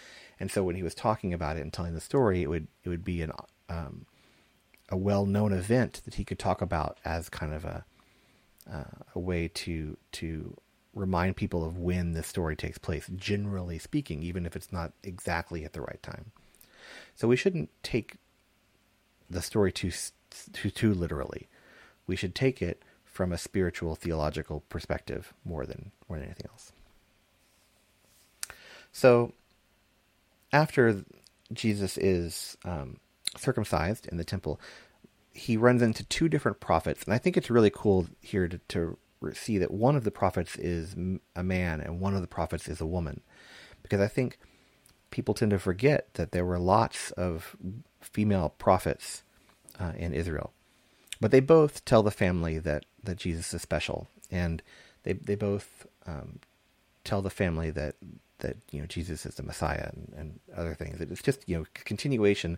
and 0.41 0.51
so 0.51 0.63
when 0.63 0.75
he 0.75 0.81
was 0.81 0.95
talking 0.95 1.35
about 1.35 1.57
it 1.57 1.61
and 1.61 1.71
telling 1.71 1.93
the 1.93 2.01
story, 2.01 2.41
it 2.41 2.49
would 2.49 2.67
it 2.83 2.89
would 2.89 3.05
be 3.05 3.21
an 3.21 3.31
um, 3.69 4.07
a 4.89 4.97
well 4.97 5.27
known 5.27 5.53
event 5.53 6.01
that 6.03 6.15
he 6.15 6.25
could 6.25 6.39
talk 6.39 6.63
about 6.63 6.97
as 7.05 7.29
kind 7.29 7.53
of 7.53 7.63
a 7.63 7.85
uh, 8.69 9.03
a 9.13 9.19
way 9.19 9.47
to 9.49 9.97
to 10.13 10.57
remind 10.93 11.35
people 11.35 11.63
of 11.63 11.77
when 11.77 12.13
the 12.13 12.23
story 12.23 12.55
takes 12.55 12.77
place. 12.77 13.09
Generally 13.15 13.79
speaking, 13.79 14.23
even 14.23 14.45
if 14.45 14.55
it's 14.55 14.71
not 14.71 14.93
exactly 15.03 15.63
at 15.63 15.73
the 15.73 15.81
right 15.81 16.01
time. 16.01 16.31
So 17.15 17.27
we 17.27 17.35
shouldn't 17.35 17.69
take 17.83 18.15
the 19.29 19.41
story 19.41 19.71
too 19.71 19.91
too 20.53 20.69
too 20.69 20.93
literally. 20.93 21.47
We 22.07 22.15
should 22.15 22.35
take 22.35 22.61
it 22.61 22.83
from 23.05 23.31
a 23.31 23.37
spiritual 23.37 23.95
theological 23.95 24.61
perspective 24.69 25.33
more 25.45 25.65
than 25.65 25.91
more 26.07 26.17
than 26.17 26.27
anything 26.27 26.47
else. 26.49 26.71
So 28.91 29.33
after 30.51 31.03
Jesus 31.53 31.97
is 31.97 32.57
um, 32.65 32.97
circumcised 33.37 34.07
in 34.07 34.17
the 34.17 34.23
temple, 34.23 34.59
he 35.33 35.55
runs 35.55 35.81
into 35.81 36.03
two 36.05 36.27
different 36.27 36.59
prophets, 36.59 37.03
and 37.03 37.13
I 37.13 37.17
think 37.17 37.37
it's 37.37 37.49
really 37.49 37.71
cool 37.73 38.07
here 38.21 38.47
to, 38.47 38.57
to 38.69 38.97
see 39.33 39.57
that 39.57 39.71
one 39.71 39.95
of 39.95 40.03
the 40.03 40.11
prophets 40.11 40.55
is 40.55 40.95
a 41.35 41.43
man 41.43 41.81
and 41.81 41.99
one 41.99 42.15
of 42.15 42.21
the 42.21 42.27
prophets 42.27 42.67
is 42.67 42.81
a 42.81 42.85
woman, 42.85 43.21
because 43.83 43.99
I 43.99 44.07
think 44.07 44.37
people 45.09 45.33
tend 45.33 45.51
to 45.51 45.59
forget 45.59 46.13
that 46.15 46.31
there 46.31 46.45
were 46.45 46.59
lots 46.59 47.11
of 47.11 47.55
female 47.99 48.49
prophets 48.57 49.23
uh, 49.79 49.93
in 49.97 50.13
Israel, 50.13 50.53
but 51.19 51.31
they 51.31 51.39
both 51.39 51.85
tell 51.85 52.03
the 52.03 52.11
family 52.11 52.57
that 52.59 52.85
that 53.03 53.17
Jesus 53.17 53.53
is 53.53 53.61
special, 53.61 54.07
and 54.29 54.61
they 55.03 55.13
they 55.13 55.35
both 55.35 55.85
um, 56.05 56.39
tell 57.03 57.21
the 57.21 57.29
family 57.29 57.71
that 57.71 57.95
that 58.39 58.57
you 58.71 58.79
know 58.79 58.87
Jesus 58.87 59.25
is 59.25 59.35
the 59.35 59.43
Messiah 59.43 59.89
and, 59.93 60.13
and 60.17 60.39
other 60.55 60.73
things. 60.73 60.99
It's 60.99 61.21
just 61.21 61.47
you 61.47 61.57
know 61.57 61.65
continuation. 61.73 62.57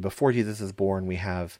Before 0.00 0.32
Jesus 0.32 0.60
is 0.60 0.72
born, 0.72 1.06
we 1.06 1.16
have 1.16 1.58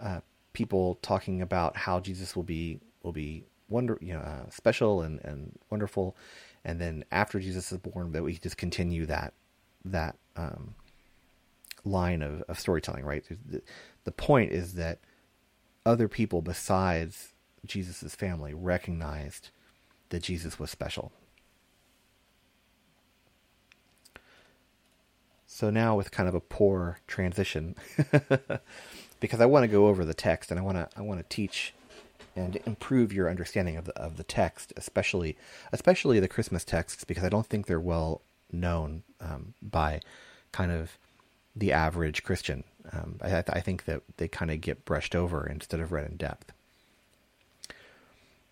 uh, 0.00 0.20
people 0.52 0.98
talking 1.02 1.42
about 1.42 1.76
how 1.76 2.00
Jesus 2.00 2.34
will 2.34 2.42
be 2.42 2.80
will 3.02 3.12
be 3.12 3.44
wonder 3.70 3.98
you 4.00 4.12
know 4.12 4.20
uh, 4.20 4.50
special 4.50 5.02
and, 5.02 5.20
and 5.24 5.58
wonderful, 5.70 6.16
and 6.64 6.80
then 6.80 7.04
after 7.10 7.40
Jesus 7.40 7.72
is 7.72 7.78
born, 7.78 8.12
that 8.12 8.22
we 8.22 8.34
just 8.34 8.56
continue 8.56 9.06
that 9.06 9.32
that 9.84 10.16
um, 10.36 10.74
line 11.84 12.22
of, 12.22 12.42
of 12.42 12.58
storytelling. 12.58 13.04
Right. 13.04 13.24
The, 13.48 13.62
the 14.04 14.12
point 14.12 14.52
is 14.52 14.74
that 14.74 14.98
other 15.86 16.08
people 16.08 16.42
besides 16.42 17.32
Jesus' 17.64 18.14
family 18.14 18.52
recognized 18.54 19.50
that 20.10 20.22
Jesus 20.22 20.58
was 20.58 20.70
special 20.70 21.12
So 25.60 25.68
now 25.68 25.94
with 25.94 26.10
kind 26.10 26.26
of 26.26 26.34
a 26.34 26.40
poor 26.40 27.00
transition, 27.06 27.74
because 29.20 29.42
I 29.42 29.44
want 29.46 29.64
to 29.64 29.68
go 29.68 29.88
over 29.88 30.06
the 30.06 30.14
text 30.14 30.50
and 30.50 30.58
I 30.58 30.62
want 30.62 30.78
to 30.78 30.88
I 30.96 31.02
want 31.02 31.20
to 31.20 31.26
teach 31.28 31.74
and 32.36 32.58
improve 32.66 33.12
your 33.12 33.28
understanding 33.28 33.76
of 33.76 33.84
the 33.86 33.96
of 33.98 34.16
the 34.16 34.24
text, 34.24 34.72
especially 34.76 35.36
especially 35.72 36.20
the 36.20 36.28
Christmas 36.28 36.64
texts, 36.64 37.04
because 37.04 37.24
I 37.24 37.28
don't 37.28 37.46
think 37.46 37.66
they're 37.66 37.80
well 37.80 38.22
known 38.52 39.02
um, 39.20 39.54
by 39.62 40.00
kind 40.52 40.72
of 40.72 40.96
the 41.54 41.72
average 41.72 42.22
Christian. 42.22 42.64
Um, 42.92 43.18
I, 43.22 43.44
I 43.48 43.60
think 43.60 43.84
that 43.84 44.02
they 44.16 44.28
kind 44.28 44.50
of 44.50 44.60
get 44.60 44.84
brushed 44.84 45.14
over 45.14 45.46
instead 45.46 45.80
of 45.80 45.92
read 45.92 46.10
in 46.10 46.16
depth. 46.16 46.52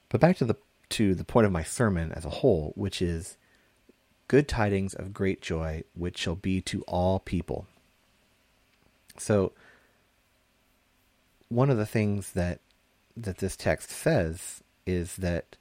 But 0.08 0.20
back 0.20 0.36
to 0.38 0.44
the 0.44 0.56
to 0.90 1.14
the 1.14 1.24
point 1.24 1.46
of 1.46 1.52
my 1.52 1.62
sermon 1.62 2.12
as 2.12 2.24
a 2.24 2.30
whole, 2.30 2.72
which 2.74 3.02
is 3.02 3.36
good 4.26 4.48
tidings 4.48 4.94
of 4.94 5.12
great 5.12 5.40
joy, 5.40 5.82
which 5.94 6.18
shall 6.18 6.34
be 6.34 6.60
to 6.62 6.82
all 6.82 7.18
people. 7.18 7.66
So, 9.18 9.52
one 11.48 11.70
of 11.70 11.76
the 11.76 11.86
things 11.86 12.32
that 12.32 12.60
that 13.22 13.38
this 13.38 13.56
text 13.56 13.90
says 13.90 14.62
is 14.86 15.16
that 15.16 15.56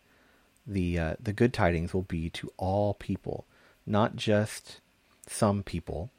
the 0.65 0.99
uh, 0.99 1.15
the 1.19 1.33
good 1.33 1.53
tidings 1.53 1.93
will 1.93 2.03
be 2.03 2.29
to 2.31 2.51
all 2.57 2.93
people, 2.93 3.45
not 3.85 4.15
just 4.15 4.81
some 5.27 5.63
people, 5.63 6.09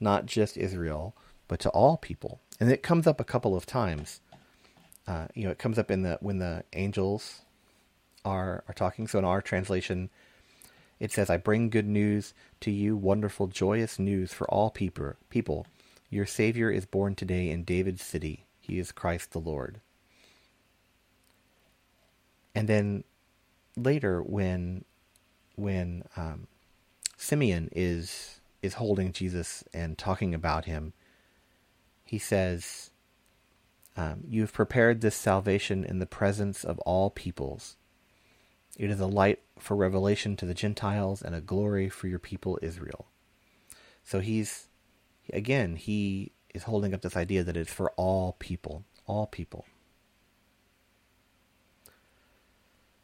not 0.00 0.26
just 0.26 0.56
Israel, 0.56 1.14
but 1.48 1.60
to 1.60 1.70
all 1.70 1.96
people. 1.96 2.40
And 2.60 2.70
it 2.70 2.82
comes 2.82 3.06
up 3.06 3.20
a 3.20 3.24
couple 3.24 3.54
of 3.54 3.66
times 3.66 4.20
uh, 5.06 5.26
you 5.34 5.44
know, 5.44 5.50
it 5.50 5.58
comes 5.58 5.78
up 5.78 5.90
in 5.90 6.02
the 6.02 6.18
when 6.20 6.38
the 6.38 6.64
angels 6.72 7.42
are 8.24 8.64
are 8.68 8.74
talking. 8.74 9.06
So 9.06 9.18
in 9.18 9.24
our 9.24 9.40
translation, 9.40 10.10
it 10.98 11.12
says, 11.12 11.30
"I 11.30 11.36
bring 11.36 11.70
good 11.70 11.86
news 11.86 12.34
to 12.60 12.70
you, 12.70 12.96
wonderful, 12.96 13.46
joyous 13.46 13.98
news 13.98 14.32
for 14.32 14.50
all 14.50 14.70
people. 14.70 15.14
People, 15.30 15.66
your 16.10 16.26
Savior 16.26 16.70
is 16.70 16.86
born 16.86 17.14
today 17.14 17.50
in 17.50 17.64
David's 17.64 18.02
city. 18.02 18.46
He 18.58 18.78
is 18.78 18.92
Christ 18.92 19.30
the 19.32 19.38
Lord." 19.38 19.80
And 22.56 22.68
then 22.68 23.04
later, 23.76 24.22
when 24.22 24.86
when 25.56 26.04
um, 26.16 26.48
Simeon 27.18 27.68
is 27.72 28.40
is 28.62 28.74
holding 28.74 29.12
Jesus 29.12 29.62
and 29.74 29.98
talking 29.98 30.34
about 30.34 30.64
him, 30.64 30.94
he 32.02 32.18
says, 32.18 32.90
um, 33.94 34.24
You 34.26 34.40
have 34.40 34.54
prepared 34.54 35.02
this 35.02 35.14
salvation 35.14 35.84
in 35.84 35.98
the 35.98 36.06
presence 36.06 36.64
of 36.64 36.78
all 36.80 37.10
peoples. 37.10 37.76
It 38.78 38.90
is 38.90 39.00
a 39.00 39.06
light 39.06 39.40
for 39.58 39.76
revelation 39.76 40.34
to 40.36 40.46
the 40.46 40.54
Gentiles 40.54 41.20
and 41.20 41.34
a 41.34 41.42
glory 41.42 41.90
for 41.90 42.08
your 42.08 42.18
people 42.18 42.58
Israel. 42.62 43.06
So 44.02 44.20
he's, 44.20 44.68
again, 45.30 45.76
he 45.76 46.32
is 46.54 46.62
holding 46.62 46.94
up 46.94 47.02
this 47.02 47.16
idea 47.16 47.44
that 47.44 47.56
it's 47.56 47.72
for 47.72 47.90
all 47.92 48.36
people, 48.38 48.84
all 49.06 49.26
people. 49.26 49.66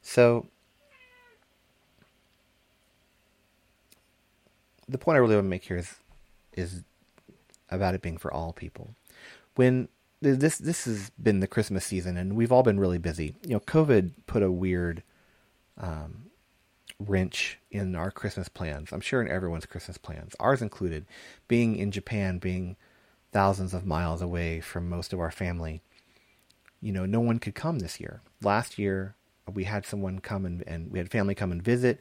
So, 0.03 0.47
the 4.89 4.99
point 4.99 5.17
I 5.17 5.21
really 5.21 5.37
want 5.37 5.47
to 5.47 5.51
make 5.51 5.65
here 5.65 5.79
is, 5.79 5.95
is 6.55 6.83
about 7.71 7.95
it 7.95 8.03
being 8.03 8.19
for 8.19 8.33
all 8.33 8.53
people. 8.53 8.95
When 9.55 9.89
this 10.21 10.59
this 10.59 10.85
has 10.85 11.11
been 11.21 11.41
the 11.41 11.47
Christmas 11.47 11.85
season, 11.85 12.17
and 12.17 12.35
we've 12.37 12.53
all 12.53 12.63
been 12.63 12.79
really 12.79 12.99
busy. 12.99 13.35
You 13.45 13.55
know, 13.55 13.61
COVID 13.61 14.13
put 14.27 14.43
a 14.43 14.53
weird 14.53 15.03
um, 15.79 16.31
wrench 17.01 17.59
in 17.71 17.97
our 17.97 18.11
Christmas 18.11 18.49
plans. 18.49 18.93
I'm 18.93 19.01
sure 19.01 19.21
in 19.21 19.29
everyone's 19.29 19.67
Christmas 19.67 19.99
plans, 19.99 20.35
ours 20.39 20.63
included. 20.63 21.07
Being 21.49 21.77
in 21.77 21.91
Japan, 21.91 22.39
being 22.39 22.77
thousands 23.33 23.75
of 23.75 23.87
miles 23.87 24.23
away 24.23 24.61
from 24.61 24.89
most 24.89 25.13
of 25.13 25.21
our 25.21 25.31
family, 25.31 25.83
you 26.81 26.93
know, 26.93 27.07
no 27.07 27.21
one 27.21 27.39
could 27.39 27.55
come 27.55 27.81
this 27.81 27.99
year. 27.99 28.21
Last 28.43 28.79
year, 28.79 29.17
we 29.53 29.65
had 29.65 29.87
someone 29.87 30.21
come 30.21 30.45
and, 30.45 30.63
and 30.67 30.91
we 30.91 30.99
had 30.99 31.11
family 31.11 31.35
come 31.35 31.53
and 31.53 31.63
visit, 31.63 32.01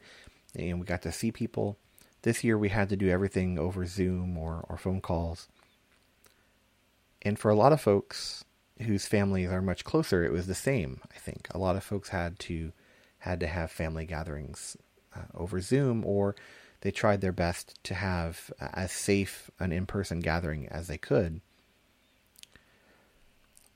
and 0.54 0.78
we 0.80 0.86
got 0.86 1.02
to 1.02 1.12
see 1.12 1.32
people. 1.32 1.78
This 2.22 2.44
year, 2.44 2.56
we 2.56 2.68
had 2.68 2.88
to 2.90 2.96
do 2.96 3.08
everything 3.08 3.58
over 3.58 3.84
Zoom 3.86 4.38
or, 4.38 4.64
or 4.68 4.76
phone 4.76 5.00
calls. 5.00 5.48
And 7.22 7.38
for 7.38 7.50
a 7.50 7.56
lot 7.56 7.72
of 7.72 7.80
folks 7.80 8.44
whose 8.82 9.06
families 9.06 9.50
are 9.50 9.62
much 9.62 9.84
closer, 9.84 10.24
it 10.24 10.32
was 10.32 10.46
the 10.46 10.54
same. 10.54 11.00
I 11.14 11.18
think 11.18 11.48
a 11.50 11.58
lot 11.58 11.76
of 11.76 11.84
folks 11.84 12.10
had 12.10 12.38
to 12.40 12.72
had 13.18 13.38
to 13.40 13.46
have 13.46 13.70
family 13.70 14.04
gatherings 14.04 14.76
uh, 15.14 15.20
over 15.34 15.60
Zoom, 15.60 16.04
or 16.04 16.34
they 16.80 16.90
tried 16.90 17.20
their 17.20 17.32
best 17.32 17.78
to 17.84 17.94
have 17.94 18.52
as 18.60 18.90
safe 18.90 19.48
an 19.60 19.70
in-person 19.70 20.18
gathering 20.18 20.66
as 20.68 20.88
they 20.88 20.98
could. 20.98 21.40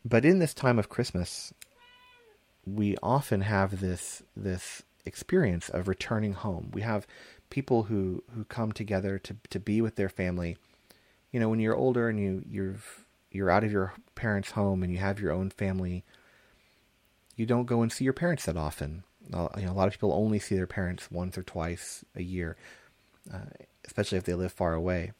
But 0.05 0.25
in 0.25 0.41
this 0.41 0.55
time 0.55 0.81
of 0.81 0.89
Christmas, 0.89 1.53
we 2.67 2.97
often 3.03 3.43
have 3.43 3.81
this 3.81 4.23
this 4.37 4.83
experience 5.05 5.69
of 5.69 5.89
returning 5.89 6.33
home. 6.33 6.71
We 6.75 6.83
have 6.83 7.07
people 7.49 7.85
who, 7.85 8.25
who 8.35 8.45
come 8.45 8.73
together 8.73 9.19
to 9.21 9.37
to 9.51 9.61
be 9.61 9.81
with 9.81 9.97
their 9.97 10.09
family. 10.09 10.57
You 11.31 11.41
know, 11.41 11.49
when 11.49 11.61
you're 11.61 11.77
older 11.77 12.09
and 12.09 12.19
you 12.19 12.43
you've 12.49 13.05
you're 13.31 13.51
out 13.51 13.65
of 13.65 13.73
your 13.73 13.95
parents' 14.15 14.53
home 14.53 14.83
and 14.83 14.93
you 14.93 14.99
have 14.99 15.21
your 15.21 15.33
own 15.33 15.51
family, 15.51 16.05
you 17.37 17.47
don't 17.47 17.67
go 17.67 17.83
and 17.83 17.93
see 17.93 18.05
your 18.05 18.13
parents 18.13 18.47
that 18.47 18.57
often. 18.57 19.05
You 19.29 19.33
know, 19.33 19.51
a 19.55 19.73
lot 19.73 19.89
of 19.89 19.95
people 19.95 20.13
only 20.13 20.39
see 20.39 20.55
their 20.55 20.67
parents 20.67 21.11
once 21.11 21.37
or 21.37 21.43
twice 21.43 22.05
a 22.15 22.23
year, 22.23 22.57
uh, 23.33 23.51
especially 23.85 24.19
if 24.19 24.25
they 24.25 24.35
live 24.35 24.53
far 24.53 24.75
away. 24.75 25.13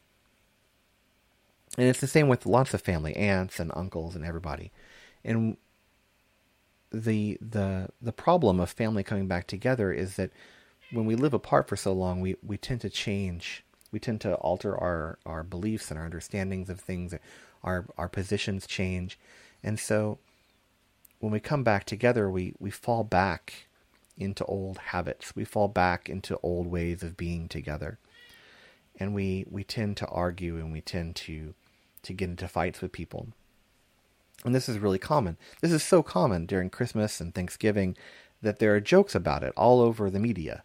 And 1.77 1.87
it's 1.87 1.99
the 1.99 2.07
same 2.07 2.27
with 2.27 2.45
lots 2.45 2.73
of 2.73 2.81
family, 2.81 3.15
aunts 3.15 3.59
and 3.59 3.71
uncles 3.75 4.15
and 4.15 4.25
everybody. 4.25 4.71
And 5.23 5.57
the 6.91 7.37
the 7.41 7.89
the 8.01 8.13
problem 8.13 8.59
of 8.59 8.69
family 8.69 9.03
coming 9.03 9.27
back 9.27 9.47
together 9.47 9.91
is 9.91 10.15
that 10.15 10.31
when 10.91 11.05
we 11.05 11.15
live 11.15 11.33
apart 11.33 11.67
for 11.67 11.75
so 11.75 11.91
long, 11.91 12.21
we, 12.21 12.35
we 12.41 12.57
tend 12.57 12.81
to 12.81 12.89
change. 12.89 13.63
We 13.91 13.99
tend 13.99 14.21
to 14.21 14.35
alter 14.35 14.77
our, 14.77 15.19
our 15.25 15.43
beliefs 15.43 15.91
and 15.91 15.99
our 15.99 16.05
understandings 16.05 16.69
of 16.69 16.79
things 16.79 17.13
our 17.63 17.85
our 17.97 18.07
positions 18.07 18.67
change, 18.67 19.17
and 19.63 19.79
so 19.79 20.19
when 21.19 21.31
we 21.31 21.39
come 21.39 21.63
back 21.63 21.85
together, 21.85 22.29
we 22.29 22.53
we 22.59 22.69
fall 22.69 23.03
back 23.03 23.67
into 24.17 24.45
old 24.45 24.77
habits. 24.77 25.35
We 25.35 25.45
fall 25.45 25.67
back 25.67 26.09
into 26.09 26.39
old 26.43 26.67
ways 26.67 27.03
of 27.03 27.17
being 27.17 27.47
together, 27.47 27.97
and 28.99 29.13
we 29.13 29.45
we 29.49 29.63
tend 29.63 29.97
to 29.97 30.07
argue 30.07 30.57
and 30.57 30.71
we 30.71 30.81
tend 30.81 31.15
to 31.17 31.55
to 32.03 32.13
get 32.13 32.29
into 32.29 32.47
fights 32.47 32.81
with 32.81 32.91
people. 32.91 33.29
And 34.45 34.53
this 34.53 34.69
is 34.69 34.79
really 34.79 34.99
common. 34.99 35.37
This 35.61 35.71
is 35.71 35.83
so 35.83 36.03
common 36.03 36.45
during 36.45 36.69
Christmas 36.69 37.19
and 37.19 37.33
Thanksgiving 37.33 37.97
that 38.41 38.59
there 38.59 38.75
are 38.75 38.79
jokes 38.79 39.15
about 39.15 39.43
it 39.43 39.53
all 39.57 39.81
over 39.81 40.09
the 40.09 40.19
media. 40.19 40.63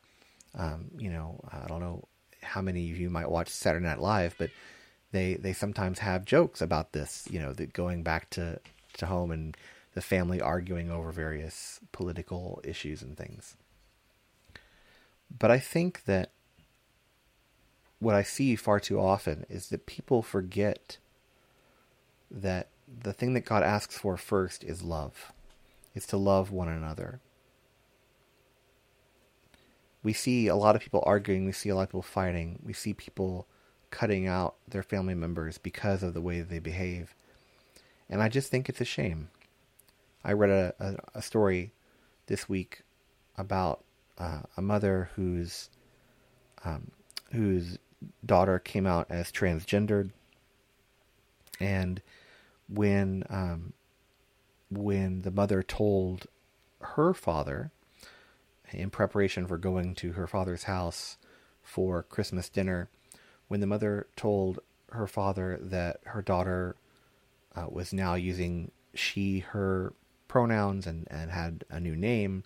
Um, 0.54 0.90
you 0.98 1.10
know, 1.10 1.40
I 1.50 1.66
don't 1.66 1.80
know 1.80 2.04
how 2.42 2.60
many 2.60 2.90
of 2.90 2.98
you 2.98 3.08
might 3.08 3.30
watch 3.30 3.48
Saturday 3.48 3.86
Night 3.86 4.00
Live, 4.00 4.34
but 4.38 4.50
they 5.10 5.34
they 5.34 5.52
sometimes 5.52 6.00
have 6.00 6.24
jokes 6.24 6.60
about 6.60 6.92
this. 6.92 7.26
You 7.30 7.40
know, 7.40 7.52
that 7.54 7.72
going 7.72 8.02
back 8.02 8.28
to 8.30 8.60
to 8.98 9.06
home 9.06 9.30
and 9.30 9.56
the 9.94 10.02
family 10.02 10.40
arguing 10.40 10.90
over 10.90 11.12
various 11.12 11.80
political 11.92 12.60
issues 12.64 13.02
and 13.02 13.16
things. 13.16 13.56
But 15.38 15.50
I 15.50 15.58
think 15.58 16.04
that 16.04 16.30
what 17.98 18.14
I 18.14 18.22
see 18.22 18.56
far 18.56 18.80
too 18.80 19.00
often 19.00 19.46
is 19.48 19.68
that 19.68 19.86
people 19.86 20.22
forget 20.22 20.98
that 22.30 22.68
the 23.00 23.12
thing 23.12 23.34
that 23.34 23.44
God 23.44 23.62
asks 23.62 23.96
for 23.96 24.16
first 24.16 24.64
is 24.64 24.82
love. 24.82 25.32
Is 25.94 26.06
to 26.06 26.16
love 26.16 26.50
one 26.50 26.68
another. 26.68 27.20
We 30.02 30.12
see 30.12 30.48
a 30.48 30.56
lot 30.56 30.74
of 30.74 30.82
people 30.82 31.02
arguing, 31.06 31.44
we 31.44 31.52
see 31.52 31.68
a 31.68 31.76
lot 31.76 31.82
of 31.82 31.88
people 31.90 32.02
fighting, 32.02 32.58
we 32.64 32.72
see 32.72 32.92
people 32.92 33.46
cutting 33.90 34.26
out 34.26 34.56
their 34.66 34.82
family 34.82 35.14
members 35.14 35.58
because 35.58 36.02
of 36.02 36.14
the 36.14 36.20
way 36.20 36.40
they 36.40 36.58
behave. 36.58 37.14
And 38.08 38.22
I 38.22 38.28
just 38.28 38.50
think 38.50 38.68
it's 38.68 38.80
a 38.80 38.86
shame. 38.86 39.28
I 40.24 40.32
read 40.32 40.50
a, 40.50 40.74
a, 40.80 41.18
a 41.18 41.22
story 41.22 41.72
this 42.26 42.48
week 42.48 42.82
about 43.36 43.84
uh, 44.18 44.40
a 44.56 44.62
mother 44.62 45.10
whose 45.14 45.68
um, 46.64 46.90
whose 47.32 47.78
daughter 48.24 48.58
came 48.58 48.86
out 48.86 49.06
as 49.10 49.32
transgendered, 49.32 50.10
and 51.58 52.00
when 52.72 53.24
um, 53.28 53.72
when 54.70 55.22
the 55.22 55.30
mother 55.30 55.62
told 55.62 56.26
her 56.80 57.12
father, 57.14 57.70
in 58.70 58.90
preparation 58.90 59.46
for 59.46 59.58
going 59.58 59.94
to 59.96 60.12
her 60.12 60.26
father's 60.26 60.64
house 60.64 61.18
for 61.62 62.02
Christmas 62.02 62.48
dinner, 62.48 62.88
when 63.48 63.60
the 63.60 63.66
mother 63.66 64.06
told 64.16 64.60
her 64.90 65.06
father 65.06 65.58
that 65.60 66.00
her 66.04 66.22
daughter 66.22 66.76
uh, 67.54 67.66
was 67.68 67.92
now 67.92 68.14
using 68.14 68.70
she, 68.94 69.40
her 69.40 69.92
pronouns 70.28 70.86
and, 70.86 71.06
and 71.10 71.30
had 71.30 71.64
a 71.70 71.80
new 71.80 71.96
name. 71.96 72.44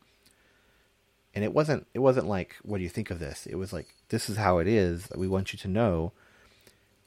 And 1.34 1.44
it 1.44 1.52
wasn't 1.52 1.86
it 1.92 1.98
wasn't 1.98 2.26
like, 2.26 2.56
what 2.62 2.78
do 2.78 2.82
you 2.82 2.88
think 2.88 3.10
of 3.10 3.18
this? 3.18 3.46
It 3.46 3.56
was 3.56 3.72
like, 3.72 3.94
this 4.08 4.30
is 4.30 4.36
how 4.36 4.58
it 4.58 4.66
is. 4.66 5.06
That 5.08 5.18
we 5.18 5.28
want 5.28 5.52
you 5.52 5.58
to 5.60 5.68
know. 5.68 6.12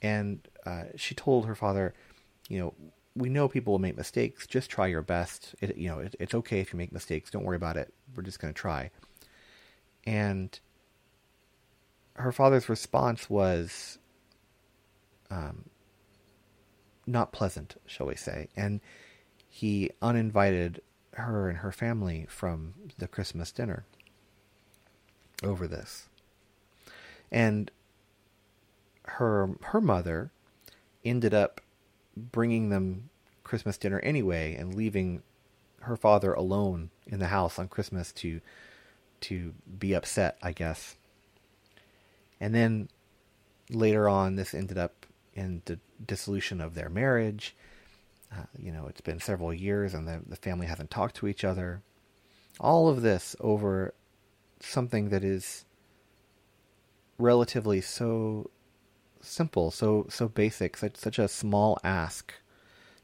And 0.02 0.48
uh, 0.66 0.84
she 0.96 1.16
told 1.16 1.46
her 1.46 1.56
father, 1.56 1.94
you 2.48 2.60
know, 2.60 2.74
we 3.16 3.30
know 3.30 3.48
people 3.48 3.74
will 3.74 3.80
make 3.80 3.98
mistakes. 3.98 4.48
Just 4.48 4.70
try 4.70 4.88
your 4.88 5.02
best. 5.02 5.56
It, 5.62 5.78
you 5.78 5.90
know, 5.90 6.00
it, 6.00 6.16
it's 6.20 6.34
okay 6.34 6.60
if 6.60 6.74
you 6.74 6.78
make 6.78 6.92
mistakes. 6.92 7.30
Don't 7.30 7.44
worry 7.44 7.56
about 7.58 7.78
it. 7.78 7.94
We're 8.16 8.24
just 8.24 8.40
going 8.40 8.54
to 8.54 8.60
try. 8.60 8.92
And 10.06 10.58
her 12.14 12.32
father's 12.32 12.70
response 12.70 13.30
was 13.30 13.98
um, 15.30 15.66
not 17.06 17.32
pleasant, 17.32 17.76
shall 17.86 18.08
we 18.08 18.16
say, 18.16 18.50
and 18.56 18.82
he 19.48 19.92
uninvited 20.02 20.82
her 21.14 21.50
and 21.50 21.60
her 21.60 21.72
family 21.72 22.26
from 22.30 22.74
the 22.98 23.08
Christmas 23.08 23.52
dinner 23.52 23.86
over 25.44 25.68
this. 25.68 26.08
And 27.32 27.72
her 29.04 29.50
her 29.62 29.82
mother 29.82 30.32
ended 31.04 31.34
up 31.34 31.62
bringing 32.32 32.70
them 32.70 33.10
Christmas 33.44 33.78
dinner 33.78 34.00
anyway 34.00 34.56
and 34.56 34.76
leaving 34.76 35.24
her 35.82 35.96
father 35.96 36.34
alone 36.34 36.90
in 37.08 37.20
the 37.20 37.28
house 37.28 37.58
on 37.58 37.68
Christmas 37.68 38.12
to 38.14 38.42
to 39.22 39.54
be 39.78 39.94
upset, 39.94 40.38
I 40.42 40.54
guess. 40.54 40.96
And 42.40 42.56
then 42.56 42.90
later 43.70 44.08
on, 44.08 44.36
this 44.36 44.54
ended 44.54 44.78
up 44.78 45.06
in 45.34 45.62
the 45.66 45.80
dissolution 46.06 46.62
of 46.62 46.74
their 46.74 46.90
marriage. 46.90 47.56
Uh, 48.32 48.44
you 48.58 48.72
know, 48.72 48.88
it's 48.88 49.02
been 49.02 49.20
several 49.20 49.54
years 49.54 49.94
and 49.94 50.08
the, 50.08 50.22
the 50.26 50.36
family 50.36 50.68
hasn't 50.68 50.92
talked 50.92 51.16
to 51.16 51.28
each 51.28 51.44
other. 51.44 51.82
All 52.60 52.88
of 52.88 53.02
this 53.02 53.36
over 53.40 53.94
something 54.62 55.10
that 55.10 55.24
is 55.24 55.66
relatively 57.18 57.82
so 57.82 58.50
simple, 59.22 59.72
so 59.72 60.06
so 60.10 60.28
basic, 60.28 60.78
such 60.78 60.98
such 60.98 61.20
a 61.20 61.28
small 61.28 61.78
ask, 61.84 62.34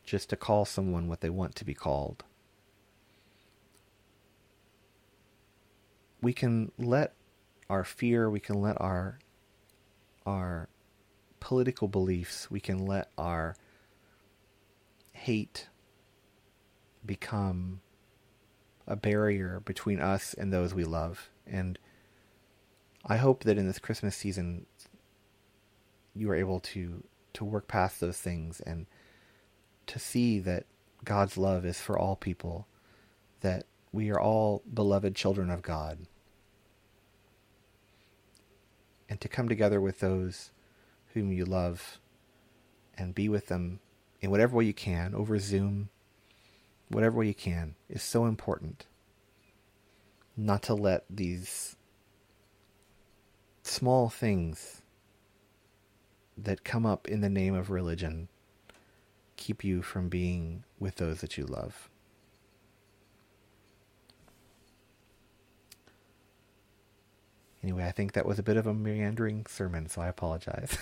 just 0.03 0.29
to 0.29 0.35
call 0.35 0.65
someone 0.65 1.07
what 1.07 1.21
they 1.21 1.29
want 1.29 1.55
to 1.55 1.65
be 1.65 1.73
called. 1.73 2.23
We 6.21 6.33
can 6.33 6.71
let 6.77 7.13
our 7.69 7.83
fear, 7.83 8.29
we 8.29 8.39
can 8.39 8.61
let 8.61 8.79
our 8.79 9.19
our 10.25 10.69
political 11.39 11.87
beliefs, 11.87 12.49
we 12.49 12.59
can 12.59 12.85
let 12.85 13.09
our 13.17 13.55
hate 15.11 15.67
become 17.05 17.81
a 18.87 18.95
barrier 18.95 19.61
between 19.65 19.99
us 19.99 20.33
and 20.33 20.51
those 20.51 20.73
we 20.73 20.83
love. 20.83 21.29
And 21.45 21.77
I 23.05 23.17
hope 23.17 23.43
that 23.43 23.57
in 23.57 23.67
this 23.67 23.79
Christmas 23.79 24.15
season, 24.15 24.65
you 26.15 26.29
are 26.31 26.35
able 26.35 26.59
to 26.59 27.03
to 27.33 27.43
work 27.43 27.67
past 27.67 27.99
those 27.99 28.17
things 28.17 28.61
and 28.61 28.85
to 29.87 29.99
see 29.99 30.39
that 30.39 30.65
God's 31.03 31.37
love 31.37 31.65
is 31.65 31.79
for 31.79 31.99
all 31.99 32.15
people, 32.15 32.65
that 33.41 33.65
we 33.91 34.09
are 34.09 34.19
all 34.19 34.63
beloved 34.73 35.15
children 35.15 35.49
of 35.49 35.61
God, 35.61 35.99
and 39.09 39.19
to 39.21 39.27
come 39.27 39.49
together 39.49 39.79
with 39.79 39.99
those 39.99 40.51
whom 41.13 41.31
you 41.31 41.45
love 41.45 41.99
and 42.97 43.13
be 43.13 43.29
with 43.29 43.47
them 43.47 43.79
in 44.21 44.31
whatever 44.31 44.55
way 44.55 44.65
you 44.65 44.73
can 44.73 45.13
over 45.13 45.37
Zoom, 45.37 45.89
whatever 46.87 47.19
way 47.19 47.27
you 47.27 47.33
can, 47.33 47.75
is 47.89 48.01
so 48.01 48.25
important. 48.25 48.85
Not 50.37 50.63
to 50.63 50.73
let 50.73 51.03
these 51.09 51.75
small 53.63 54.09
things 54.09 54.81
that 56.37 56.63
come 56.63 56.85
up 56.85 57.07
in 57.07 57.21
the 57.21 57.29
name 57.29 57.55
of 57.55 57.69
religion 57.69 58.27
keep 59.37 59.63
you 59.63 59.81
from 59.81 60.09
being 60.09 60.63
with 60.79 60.95
those 60.95 61.21
that 61.21 61.37
you 61.37 61.45
love. 61.45 61.89
Anyway, 67.63 67.85
I 67.85 67.91
think 67.91 68.13
that 68.13 68.27
was 68.27 68.37
a 68.37 68.43
bit 68.43 68.57
of 68.57 68.67
a 68.67 68.73
meandering 68.73 69.45
sermon, 69.47 69.89
so 69.89 70.01
I 70.01 70.07
apologize. 70.07 70.77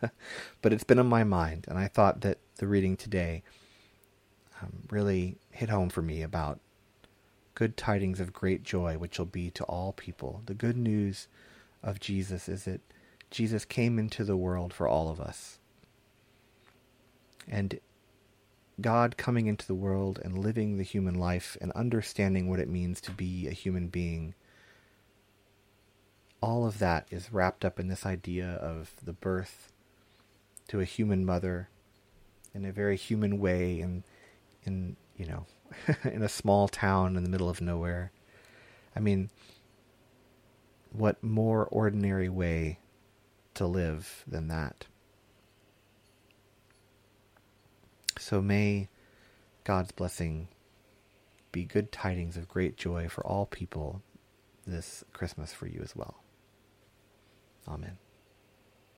but 0.62 0.72
it's 0.72 0.84
been 0.84 0.98
on 0.98 1.06
my 1.06 1.22
mind, 1.22 1.66
and 1.68 1.78
I 1.78 1.86
thought 1.86 2.22
that 2.22 2.38
the 2.56 2.66
reading 2.66 2.96
today 2.96 3.42
um, 4.62 4.84
really 4.90 5.36
hit 5.50 5.68
home 5.68 5.90
for 5.90 6.00
me 6.00 6.22
about 6.22 6.60
good 7.54 7.76
tidings 7.76 8.20
of 8.20 8.32
great 8.32 8.62
joy, 8.62 8.96
which 8.96 9.18
will 9.18 9.26
be 9.26 9.50
to 9.50 9.64
all 9.64 9.92
people. 9.92 10.40
The 10.46 10.54
good 10.54 10.78
news 10.78 11.28
of 11.82 12.00
Jesus 12.00 12.48
is 12.48 12.64
that 12.64 12.80
Jesus 13.34 13.64
came 13.64 13.98
into 13.98 14.22
the 14.22 14.36
world 14.36 14.72
for 14.72 14.86
all 14.86 15.10
of 15.10 15.20
us. 15.20 15.58
And 17.48 17.80
God 18.80 19.16
coming 19.16 19.48
into 19.48 19.66
the 19.66 19.74
world 19.74 20.20
and 20.22 20.38
living 20.38 20.76
the 20.76 20.84
human 20.84 21.16
life 21.16 21.56
and 21.60 21.72
understanding 21.72 22.48
what 22.48 22.60
it 22.60 22.68
means 22.68 23.00
to 23.00 23.10
be 23.10 23.48
a 23.48 23.50
human 23.50 23.88
being, 23.88 24.34
all 26.40 26.64
of 26.64 26.78
that 26.78 27.08
is 27.10 27.32
wrapped 27.32 27.64
up 27.64 27.80
in 27.80 27.88
this 27.88 28.06
idea 28.06 28.46
of 28.46 28.92
the 29.02 29.12
birth 29.12 29.72
to 30.68 30.78
a 30.78 30.84
human 30.84 31.26
mother 31.26 31.68
in 32.54 32.64
a 32.64 32.70
very 32.70 32.96
human 32.96 33.40
way 33.40 33.80
and 33.80 34.04
in, 34.62 34.94
you 35.16 35.26
know, 35.26 35.44
in 36.04 36.22
a 36.22 36.28
small 36.28 36.68
town 36.68 37.16
in 37.16 37.24
the 37.24 37.28
middle 37.28 37.50
of 37.50 37.60
nowhere. 37.60 38.12
I 38.94 39.00
mean, 39.00 39.30
what 40.92 41.20
more 41.20 41.66
ordinary 41.72 42.28
way 42.28 42.78
to 43.54 43.66
live 43.66 44.24
than 44.26 44.48
that. 44.48 44.86
So 48.18 48.40
may 48.40 48.88
God's 49.64 49.92
blessing 49.92 50.48
be 51.52 51.64
good 51.64 51.92
tidings 51.92 52.36
of 52.36 52.48
great 52.48 52.76
joy 52.76 53.08
for 53.08 53.24
all 53.26 53.46
people 53.46 54.02
this 54.66 55.04
Christmas 55.12 55.52
for 55.52 55.66
you 55.66 55.80
as 55.82 55.94
well. 55.94 56.16
Amen. 57.68 57.98